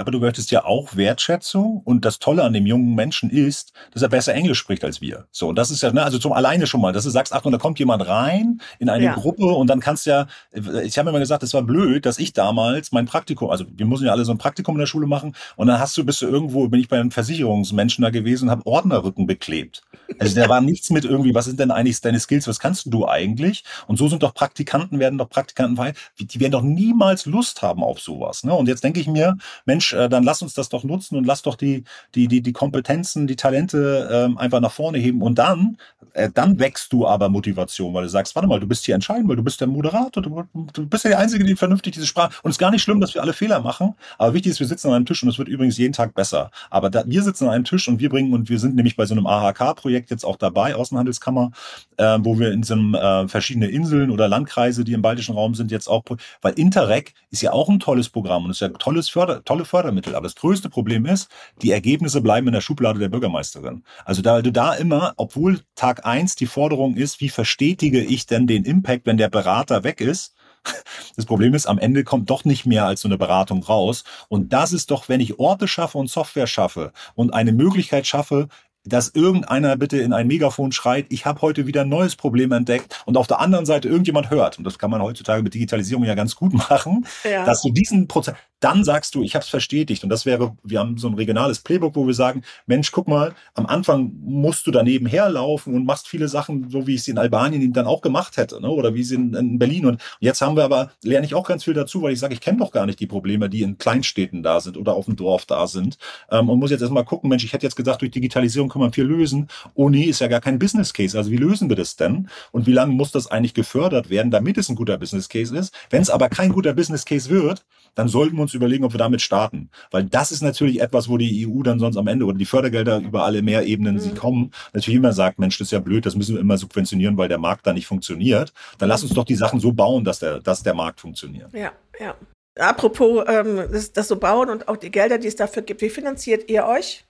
[0.00, 4.02] Aber du möchtest ja auch Wertschätzung und das Tolle an dem jungen Menschen ist, dass
[4.02, 5.26] er besser Englisch spricht als wir.
[5.30, 7.52] So, und das ist ja, ne, also zum alleine schon mal, dass du sagst, Achtung,
[7.52, 9.14] da kommt jemand rein in eine ja.
[9.14, 12.90] Gruppe und dann kannst ja, ich habe immer gesagt, es war blöd, dass ich damals
[12.90, 15.68] mein Praktikum, also wir müssen ja alle so ein Praktikum in der Schule machen und
[15.68, 18.66] dann hast du, bist du irgendwo, bin ich bei einem Versicherungsmenschen da gewesen und habe
[18.66, 19.82] Ordnerrücken beklebt.
[20.18, 23.06] Also da war nichts mit irgendwie, was sind denn eigentlich deine Skills, was kannst du
[23.06, 23.64] eigentlich?
[23.86, 25.94] Und so sind doch Praktikanten, werden doch Praktikanten.
[26.18, 28.44] Die werden doch niemals Lust haben auf sowas.
[28.44, 28.52] Ne?
[28.52, 31.42] Und jetzt denke ich mir, Mensch, äh, dann lass uns das doch nutzen und lass
[31.42, 31.84] doch die,
[32.14, 35.22] die, die, die Kompetenzen, die Talente ähm, einfach nach vorne heben.
[35.22, 35.78] Und dann,
[36.14, 39.28] äh, dann wächst du aber Motivation, weil du sagst, warte mal, du bist hier entscheidend,
[39.28, 42.32] weil du bist der Moderator, du, du bist ja der Einzige, die vernünftig diese Sprache.
[42.42, 43.94] Und es ist gar nicht schlimm, dass wir alle Fehler machen.
[44.18, 46.50] Aber wichtig ist, wir sitzen an einem Tisch und es wird übrigens jeden Tag besser.
[46.70, 49.06] Aber da, wir sitzen an einem Tisch und wir bringen, und wir sind nämlich bei
[49.06, 51.50] so einem AHK-Projekt jetzt auch dabei, Außenhandelskammer,
[51.96, 55.70] äh, wo wir in einem äh, verschiedene Inseln oder Landkreise, die im baltischen Raum sind,
[55.70, 56.04] jetzt auch,
[56.40, 60.14] weil Interreg ist ja auch ein tolles Programm und ist ja tolles Förder, tolle Fördermittel.
[60.14, 61.28] Aber das größte Problem ist,
[61.62, 63.82] die Ergebnisse bleiben in der Schublade der Bürgermeisterin.
[64.04, 68.46] Also da du da immer, obwohl Tag eins die Forderung ist, wie verstetige ich denn
[68.46, 70.34] den Impact, wenn der Berater weg ist,
[71.16, 74.04] das Problem ist, am Ende kommt doch nicht mehr als so eine Beratung raus.
[74.28, 78.48] Und das ist doch, wenn ich Orte schaffe und Software schaffe und eine Möglichkeit schaffe,
[78.84, 83.02] dass irgendeiner bitte in ein Megafon schreit, ich habe heute wieder ein neues Problem entdeckt
[83.06, 86.14] und auf der anderen Seite irgendjemand hört, und das kann man heutzutage mit Digitalisierung ja
[86.14, 87.44] ganz gut machen, ja.
[87.44, 90.04] dass du diesen Prozess, dann sagst du, ich habe es verstetigt.
[90.04, 93.34] Und das wäre, wir haben so ein regionales Playbook, wo wir sagen, Mensch, guck mal,
[93.54, 97.18] am Anfang musst du daneben herlaufen und machst viele Sachen, so wie ich sie in
[97.18, 98.70] Albanien dann auch gemacht hätte, ne?
[98.70, 99.86] oder wie sie in, in Berlin.
[99.86, 102.40] Und jetzt haben wir aber, lerne ich auch ganz viel dazu, weil ich sage, ich
[102.40, 105.44] kenne doch gar nicht die Probleme, die in Kleinstädten da sind oder auf dem Dorf
[105.44, 105.98] da sind.
[106.30, 108.92] Ähm, und muss jetzt erstmal gucken, Mensch, ich hätte jetzt gesagt, durch Digitalisierung kann man
[108.92, 109.48] viel lösen.
[109.74, 111.18] Oh nee, ist ja gar kein Business Case.
[111.18, 112.28] Also wie lösen wir das denn?
[112.52, 115.74] Und wie lange muss das eigentlich gefördert werden, damit es ein guter Business Case ist?
[115.90, 118.92] Wenn es aber kein guter Business Case wird, dann sollten wir uns uns überlegen, ob
[118.92, 119.70] wir damit starten.
[119.90, 122.98] Weil das ist natürlich etwas, wo die EU dann sonst am Ende oder die Fördergelder
[122.98, 124.00] über alle Mehrebenen, mhm.
[124.00, 127.16] sie kommen, natürlich immer sagt, Mensch, das ist ja blöd, das müssen wir immer subventionieren,
[127.16, 128.52] weil der Markt da nicht funktioniert.
[128.78, 131.52] Dann lass uns doch die Sachen so bauen, dass der, dass der Markt funktioniert.
[131.52, 132.14] Ja, ja.
[132.58, 135.88] Apropos ähm, das, das so bauen und auch die Gelder, die es dafür gibt, wie
[135.88, 137.06] finanziert ihr euch?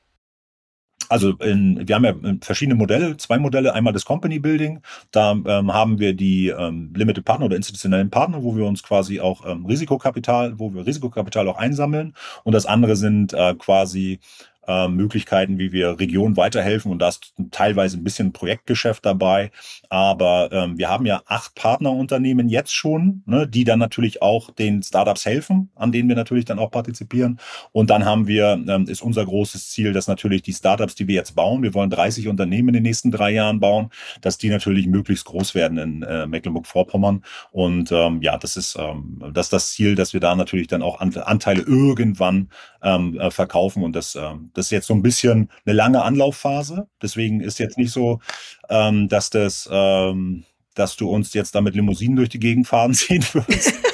[1.09, 3.75] Also in, wir haben ja verschiedene Modelle, zwei Modelle.
[3.75, 4.81] Einmal das Company Building.
[5.11, 9.21] Da ähm, haben wir die ähm, Limited Partner oder institutionellen Partner, wo wir uns quasi
[9.21, 12.15] auch ähm, Risikokapital, wo wir Risikokapital auch einsammeln.
[12.45, 14.21] Und das andere sind äh, quasi
[14.67, 16.93] äh, Möglichkeiten, wie wir Regionen weiterhelfen.
[16.93, 19.51] Und da ist teilweise ein bisschen Projektgeschäft dabei.
[19.89, 24.83] Aber ähm, wir haben ja acht Partnerunternehmen jetzt schon, ne, die dann natürlich auch den
[24.83, 27.39] Startups helfen, an denen wir natürlich dann auch partizipieren.
[27.73, 31.15] Und dann haben wir, ähm, ist unser großes Ziel, dass natürlich die Startups, die wir
[31.15, 33.91] jetzt bauen, wir wollen 30 Unternehmen in den nächsten drei Jahren bauen,
[34.21, 37.23] dass die natürlich möglichst groß werden in äh, Mecklenburg-Vorpommern.
[37.51, 40.83] Und ähm, ja, das ist ähm, das, ist das Ziel, dass wir da natürlich dann
[40.83, 42.49] auch Anteile irgendwann
[42.83, 43.83] ähm, äh, verkaufen.
[43.83, 46.89] Und das, ähm, das ist jetzt so ein bisschen eine lange Anlaufphase.
[47.01, 48.21] Deswegen ist jetzt nicht so,
[48.69, 50.45] ähm, dass das, ähm,
[50.75, 53.92] dass du uns jetzt damit Limousinen durch die Gegend fahren sehen würdest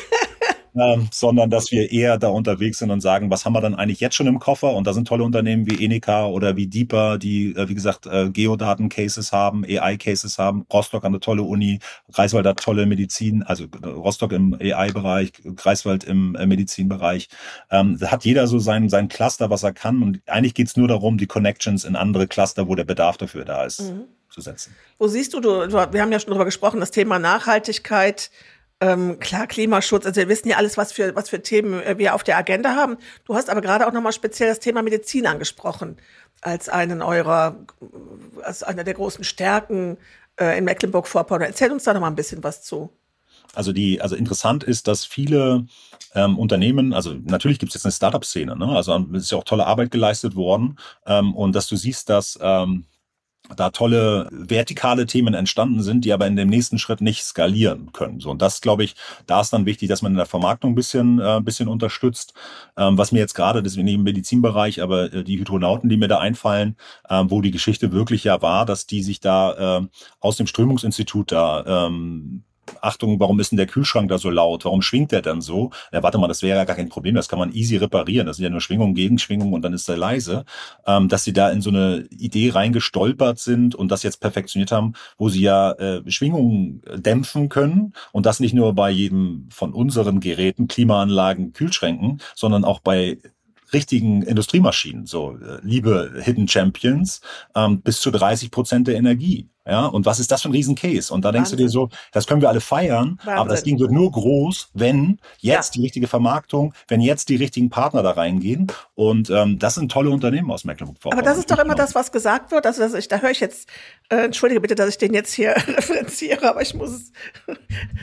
[0.74, 4.00] ähm, sondern dass wir eher da unterwegs sind und sagen, was haben wir dann eigentlich
[4.00, 4.74] jetzt schon im Koffer?
[4.74, 8.30] Und da sind tolle Unternehmen wie Enica oder wie Deeper, die, äh, wie gesagt, äh,
[8.30, 10.66] Geodaten-Cases haben, AI-Cases haben.
[10.72, 11.80] Rostock eine tolle Uni,
[12.12, 17.28] Greifswald hat tolle Medizin, also äh, Rostock im AI-Bereich, Greifswald im äh, Medizinbereich.
[17.70, 20.02] Ähm, da hat jeder so sein, sein Cluster, was er kann.
[20.02, 23.64] Und eigentlich geht's nur darum, die Connections in andere Cluster, wo der Bedarf dafür da
[23.64, 23.80] ist.
[23.80, 24.04] Mhm.
[24.30, 24.74] Zu setzen.
[24.98, 28.30] Wo siehst du, du, wir haben ja schon darüber gesprochen, das Thema Nachhaltigkeit,
[28.80, 32.14] ähm, klar, Klimaschutz, also wir wissen ja alles, was für, was für Themen äh, wir
[32.14, 32.96] auf der Agenda haben.
[33.24, 35.96] Du hast aber gerade auch nochmal speziell das Thema Medizin angesprochen,
[36.42, 37.56] als einen eurer,
[38.42, 39.98] als einer der großen Stärken
[40.38, 41.48] äh, in Mecklenburg-Vorpommern.
[41.48, 42.90] Erzähl uns da nochmal ein bisschen was zu.
[43.54, 45.66] Also die, also interessant ist, dass viele
[46.14, 48.68] ähm, Unternehmen, also natürlich gibt es jetzt eine Startup-Szene, ne?
[48.68, 52.38] Also es ist ja auch tolle Arbeit geleistet worden ähm, und dass du siehst, dass
[52.40, 52.84] ähm,
[53.56, 58.20] da tolle vertikale Themen entstanden sind, die aber in dem nächsten Schritt nicht skalieren können.
[58.20, 58.94] So und das glaube ich,
[59.26, 62.34] da ist dann wichtig, dass man in der Vermarktung ein bisschen, äh, ein bisschen unterstützt.
[62.76, 65.96] Ähm, was mir jetzt gerade, das ist nicht im Medizinbereich, aber äh, die Hydronauten, die
[65.96, 66.76] mir da einfallen,
[67.08, 69.86] äh, wo die Geschichte wirklich ja war, dass die sich da äh,
[70.20, 72.44] aus dem Strömungsinstitut da ähm,
[72.80, 74.64] Achtung, warum ist denn der Kühlschrank da so laut?
[74.64, 75.70] Warum schwingt der dann so?
[75.92, 78.26] Ja, warte mal, das wäre ja gar kein Problem, das kann man easy reparieren.
[78.26, 80.44] Das sind ja nur Schwingungen, Gegenschwingungen und dann ist er leise.
[80.86, 84.94] Ähm, dass sie da in so eine Idee reingestolpert sind und das jetzt perfektioniert haben,
[85.16, 90.20] wo sie ja äh, Schwingungen dämpfen können und das nicht nur bei jedem von unseren
[90.20, 93.18] Geräten, Klimaanlagen, Kühlschränken, sondern auch bei
[93.72, 97.20] richtigen Industriemaschinen, so äh, liebe Hidden Champions,
[97.54, 99.48] ähm, bis zu 30 Prozent der Energie.
[99.68, 101.12] Ja, und was ist das für ein Riesencase?
[101.12, 101.58] Und da denkst Wahnsinn.
[101.58, 103.32] du dir so, das können wir alle feiern, Wahnsinn.
[103.34, 105.78] aber das Ding wird nur groß, wenn jetzt ja.
[105.78, 108.68] die richtige Vermarktung, wenn jetzt die richtigen Partner da reingehen.
[108.94, 111.22] Und ähm, das sind tolle Unternehmen aus Mecklenburg-Vorpommern.
[111.22, 112.64] Aber das ist doch immer das, was gesagt wird.
[112.64, 113.68] Also, dass ich, da höre ich jetzt,
[114.08, 117.12] äh, entschuldige bitte, dass ich den jetzt hier referenziere, aber ich muss es.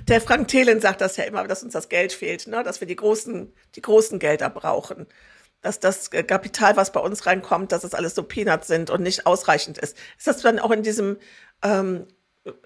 [0.08, 2.62] Der Frank Thelen sagt das ja immer, dass uns das Geld fehlt, ne?
[2.64, 5.08] dass wir die großen, die großen Gelder brauchen
[5.66, 9.26] dass das Kapital, was bei uns reinkommt, dass es alles so Peanuts sind und nicht
[9.26, 9.98] ausreichend ist.
[10.18, 11.18] Ist das dann auch in diesem
[11.64, 12.08] ähm,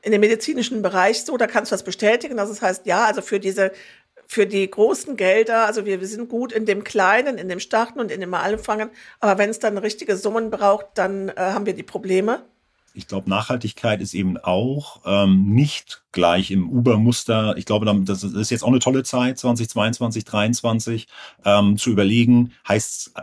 [0.01, 3.21] in dem medizinischen Bereich so, da kannst du das bestätigen, dass es heißt, ja, also
[3.21, 3.71] für diese,
[4.27, 7.99] für die großen Gelder, also wir, wir sind gut in dem Kleinen, in dem Starten
[7.99, 8.89] und in dem Anfangen,
[9.19, 12.43] aber wenn es dann richtige Summen braucht, dann äh, haben wir die Probleme.
[12.93, 17.55] Ich glaube, Nachhaltigkeit ist eben auch ähm, nicht gleich im Uber-Muster.
[17.57, 21.07] Ich glaube, das ist jetzt auch eine tolle Zeit, 2022, 2023,
[21.45, 23.21] ähm, zu überlegen, heißt, äh,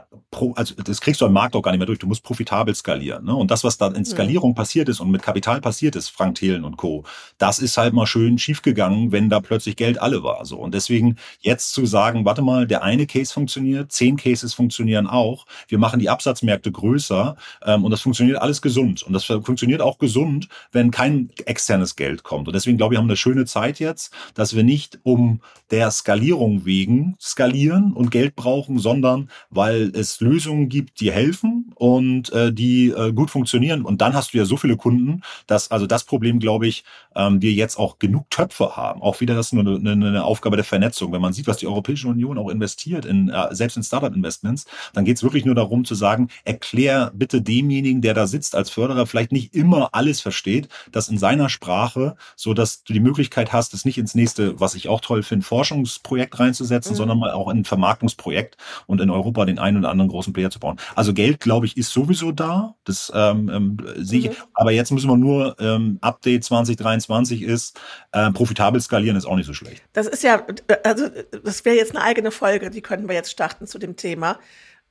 [0.55, 3.25] also das kriegst du am Markt auch gar nicht mehr durch, du musst profitabel skalieren.
[3.25, 3.35] Ne?
[3.35, 4.57] Und das, was da in Skalierung ja.
[4.57, 7.05] passiert ist und mit Kapital passiert ist, Frank Thelen und Co.,
[7.39, 10.45] das ist halt mal schön schiefgegangen, wenn da plötzlich Geld alle war.
[10.45, 10.59] So.
[10.59, 15.47] Und deswegen jetzt zu sagen, warte mal, der eine Case funktioniert, zehn Cases funktionieren auch,
[15.69, 19.03] wir machen die Absatzmärkte größer ähm, und das funktioniert alles gesund.
[19.03, 22.49] Und das funktioniert auch gesund, wenn kein externes Geld kommt.
[22.49, 25.41] Und deswegen deswegen glaube ich, haben wir eine schöne Zeit jetzt, dass wir nicht um
[25.71, 32.33] der Skalierung wegen skalieren und Geld brauchen, sondern weil es Lösungen gibt, die helfen und
[32.33, 33.83] äh, die äh, gut funktionieren.
[33.83, 36.85] Und dann hast du ja so viele Kunden, dass also das Problem, glaube ich,
[37.17, 39.03] ähm, wir jetzt auch genug Töpfe haben.
[39.03, 41.13] Auch wieder das ist nur eine, eine Aufgabe der Vernetzung.
[41.13, 45.05] Wenn man sieht, was die Europäische Union auch investiert, in, äh, selbst in Startup-Investments, dann
[45.05, 49.07] geht es wirklich nur darum zu sagen, erklär bitte demjenigen, der da sitzt als Förderer,
[49.07, 53.53] vielleicht nicht immer alles versteht, das in seiner Sprache, so dass dass du die Möglichkeit
[53.53, 56.97] hast, es nicht ins nächste, was ich auch toll finde, Forschungsprojekt reinzusetzen, mhm.
[56.97, 58.57] sondern mal auch in ein Vermarktungsprojekt
[58.87, 60.77] und in Europa den einen oder anderen großen Player zu bauen.
[60.97, 62.75] Also Geld, glaube ich, ist sowieso da.
[62.83, 64.31] Das ähm, ähm, sehe ich.
[64.31, 64.35] Mhm.
[64.55, 67.79] Aber jetzt müssen wir nur ähm, Update 2023 ist,
[68.11, 69.83] äh, profitabel skalieren ist auch nicht so schlecht.
[69.93, 70.45] Das ist ja,
[70.83, 71.09] also
[71.45, 74.41] das wäre jetzt eine eigene Folge, die könnten wir jetzt starten zu dem Thema.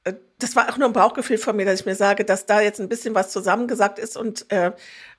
[0.05, 2.61] Äh, das war auch nur ein Bauchgefühl von mir, dass ich mir sage, dass da
[2.61, 4.71] jetzt ein bisschen was zusammengesagt ist und äh,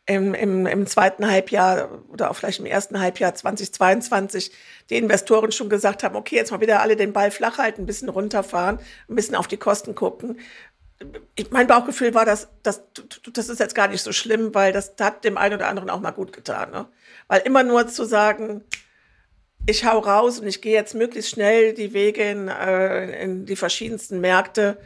[0.07, 4.53] im, im, im zweiten Halbjahr oder auch vielleicht im ersten Halbjahr 2022
[4.89, 7.87] die Investoren schon gesagt haben, okay, jetzt mal wieder alle den Ball flach halten, ein
[7.87, 8.79] bisschen runterfahren,
[9.09, 10.39] ein bisschen auf die Kosten gucken.
[11.51, 12.83] Mein Bauchgefühl war, dass, dass
[13.33, 16.01] das ist jetzt gar nicht so schlimm, weil das hat dem einen oder anderen auch
[16.01, 16.71] mal gut getan.
[16.71, 16.87] Ne?
[17.27, 18.65] Weil immer nur zu sagen,
[19.67, 23.57] ich hau raus und ich gehe jetzt möglichst schnell die Wege in, äh, in die
[23.57, 24.79] verschiedensten Märkte,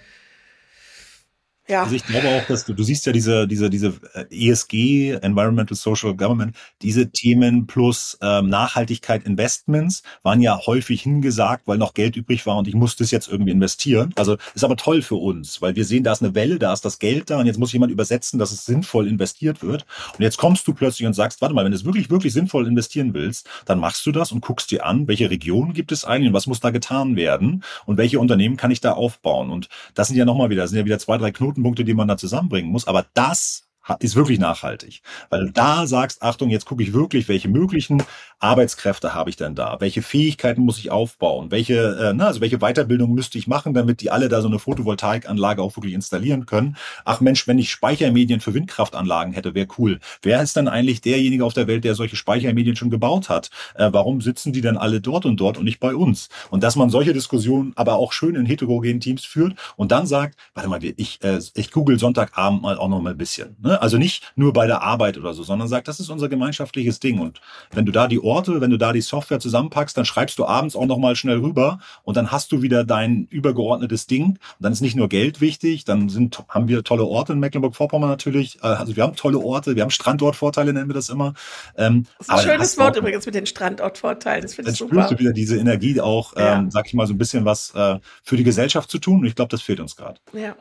[1.70, 1.84] ja.
[1.84, 5.76] Also ich glaube auch, dass du, du siehst ja diese, diese, diese äh, ESG, Environmental
[5.76, 12.16] Social Government, diese Themen plus ähm, Nachhaltigkeit Investments waren ja häufig hingesagt, weil noch Geld
[12.16, 14.12] übrig war und ich musste es jetzt irgendwie investieren.
[14.16, 16.84] Also ist aber toll für uns, weil wir sehen, da ist eine Welle, da ist
[16.84, 19.86] das Geld da und jetzt muss jemand übersetzen, dass es sinnvoll investiert wird.
[20.18, 22.66] Und jetzt kommst du plötzlich und sagst, warte mal, wenn du es wirklich, wirklich sinnvoll
[22.66, 26.28] investieren willst, dann machst du das und guckst dir an, welche Regionen gibt es eigentlich
[26.28, 29.50] und was muss da getan werden und welche Unternehmen kann ich da aufbauen.
[29.50, 32.08] Und das sind ja nochmal wieder, sind ja wieder zwei, drei Knoten Knotenpunkte, die man
[32.08, 32.86] da zusammenbringen muss.
[32.86, 33.68] Aber das
[34.00, 35.02] ist wirklich nachhaltig.
[35.30, 38.02] Weil du da sagst, Achtung, jetzt gucke ich wirklich, welche möglichen
[38.38, 39.76] Arbeitskräfte habe ich denn da?
[39.80, 41.50] Welche Fähigkeiten muss ich aufbauen?
[41.50, 44.58] Welche, äh, na, also welche Weiterbildung müsste ich machen, damit die alle da so eine
[44.58, 46.76] Photovoltaikanlage auch wirklich installieren können?
[47.04, 49.98] Ach Mensch, wenn ich Speichermedien für Windkraftanlagen hätte, wäre cool.
[50.22, 53.50] Wer ist dann eigentlich derjenige auf der Welt, der solche Speichermedien schon gebaut hat?
[53.74, 56.28] Äh, warum sitzen die dann alle dort und dort und nicht bei uns?
[56.50, 60.38] Und dass man solche Diskussionen aber auch schön in heterogenen Teams führt und dann sagt,
[60.54, 63.56] warte mal, ich, äh, ich google Sonntagabend mal auch noch mal ein bisschen.
[63.60, 63.79] Ne?
[63.80, 67.18] Also nicht nur bei der Arbeit oder so, sondern sagt, das ist unser gemeinschaftliches Ding.
[67.18, 67.40] Und
[67.72, 70.76] wenn du da die Orte, wenn du da die Software zusammenpackst, dann schreibst du abends
[70.76, 74.24] auch nochmal schnell rüber und dann hast du wieder dein übergeordnetes Ding.
[74.24, 78.10] Und dann ist nicht nur Geld wichtig, dann sind, haben wir tolle Orte in Mecklenburg-Vorpommern
[78.10, 78.58] natürlich.
[78.62, 81.34] Äh, also wir haben tolle Orte, wir haben Standortvorteile, nennen wir das immer.
[81.76, 84.42] Ähm, das ist ein schönes Wort übrigens mit den Standortvorteilen.
[84.42, 84.94] Das finde ich super.
[84.94, 86.58] Dann spürst du wieder diese Energie auch, ja.
[86.58, 89.20] ähm, sag ich mal, so ein bisschen was äh, für die Gesellschaft zu tun.
[89.20, 90.20] Und ich glaube, das fehlt uns gerade.
[90.32, 90.54] Ja.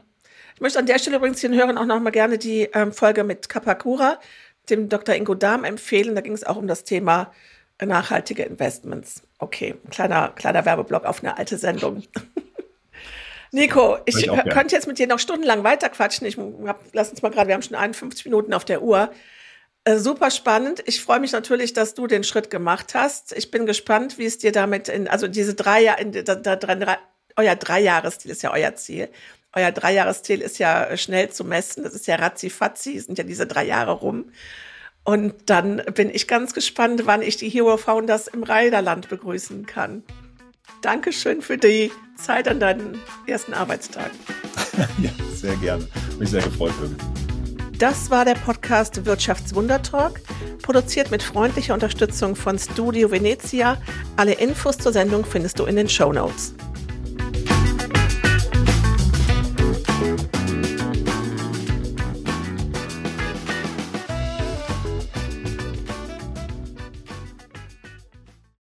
[0.59, 3.23] Ich möchte an der Stelle übrigens den Hörern auch noch mal gerne die ähm, Folge
[3.23, 4.19] mit Kapakura,
[4.69, 5.15] dem Dr.
[5.15, 6.15] Ingo Dahm, empfehlen.
[6.15, 7.31] Da ging es auch um das Thema
[7.81, 9.21] nachhaltige Investments.
[9.37, 12.03] Okay, kleiner, kleiner Werbeblock auf eine alte Sendung.
[13.53, 16.27] Nico, ich, ich könnte jetzt mit dir noch stundenlang weiterquatschen.
[16.27, 19.11] Ich hab, lass uns mal gerade, wir haben schon 51 Minuten auf der Uhr.
[19.85, 20.83] Äh, super spannend.
[20.87, 23.31] Ich freue mich natürlich, dass du den Schritt gemacht hast.
[23.31, 26.97] Ich bin gespannt, wie es dir damit in, also diese drei Jahre,
[27.37, 29.07] euer Dreijahresziel ist ja euer Ziel
[29.53, 31.83] euer Dreijahresziel ist ja schnell zu messen.
[31.83, 34.31] Das ist ja ratzi-fatzi, sind ja diese drei Jahre rum.
[35.03, 40.03] Und dann bin ich ganz gespannt, wann ich die Hero Founders im Reiderland begrüßen kann.
[40.81, 44.11] Dankeschön für die Zeit an deinen ersten Arbeitstag.
[45.01, 45.87] ja, sehr gerne.
[46.19, 46.73] Mich sehr gefreut.
[46.79, 47.19] Wirklich.
[47.79, 50.21] Das war der Podcast Wirtschaftswundertalk,
[50.61, 53.81] produziert mit freundlicher Unterstützung von Studio Venezia.
[54.17, 56.53] Alle Infos zur Sendung findest du in den Show Notes.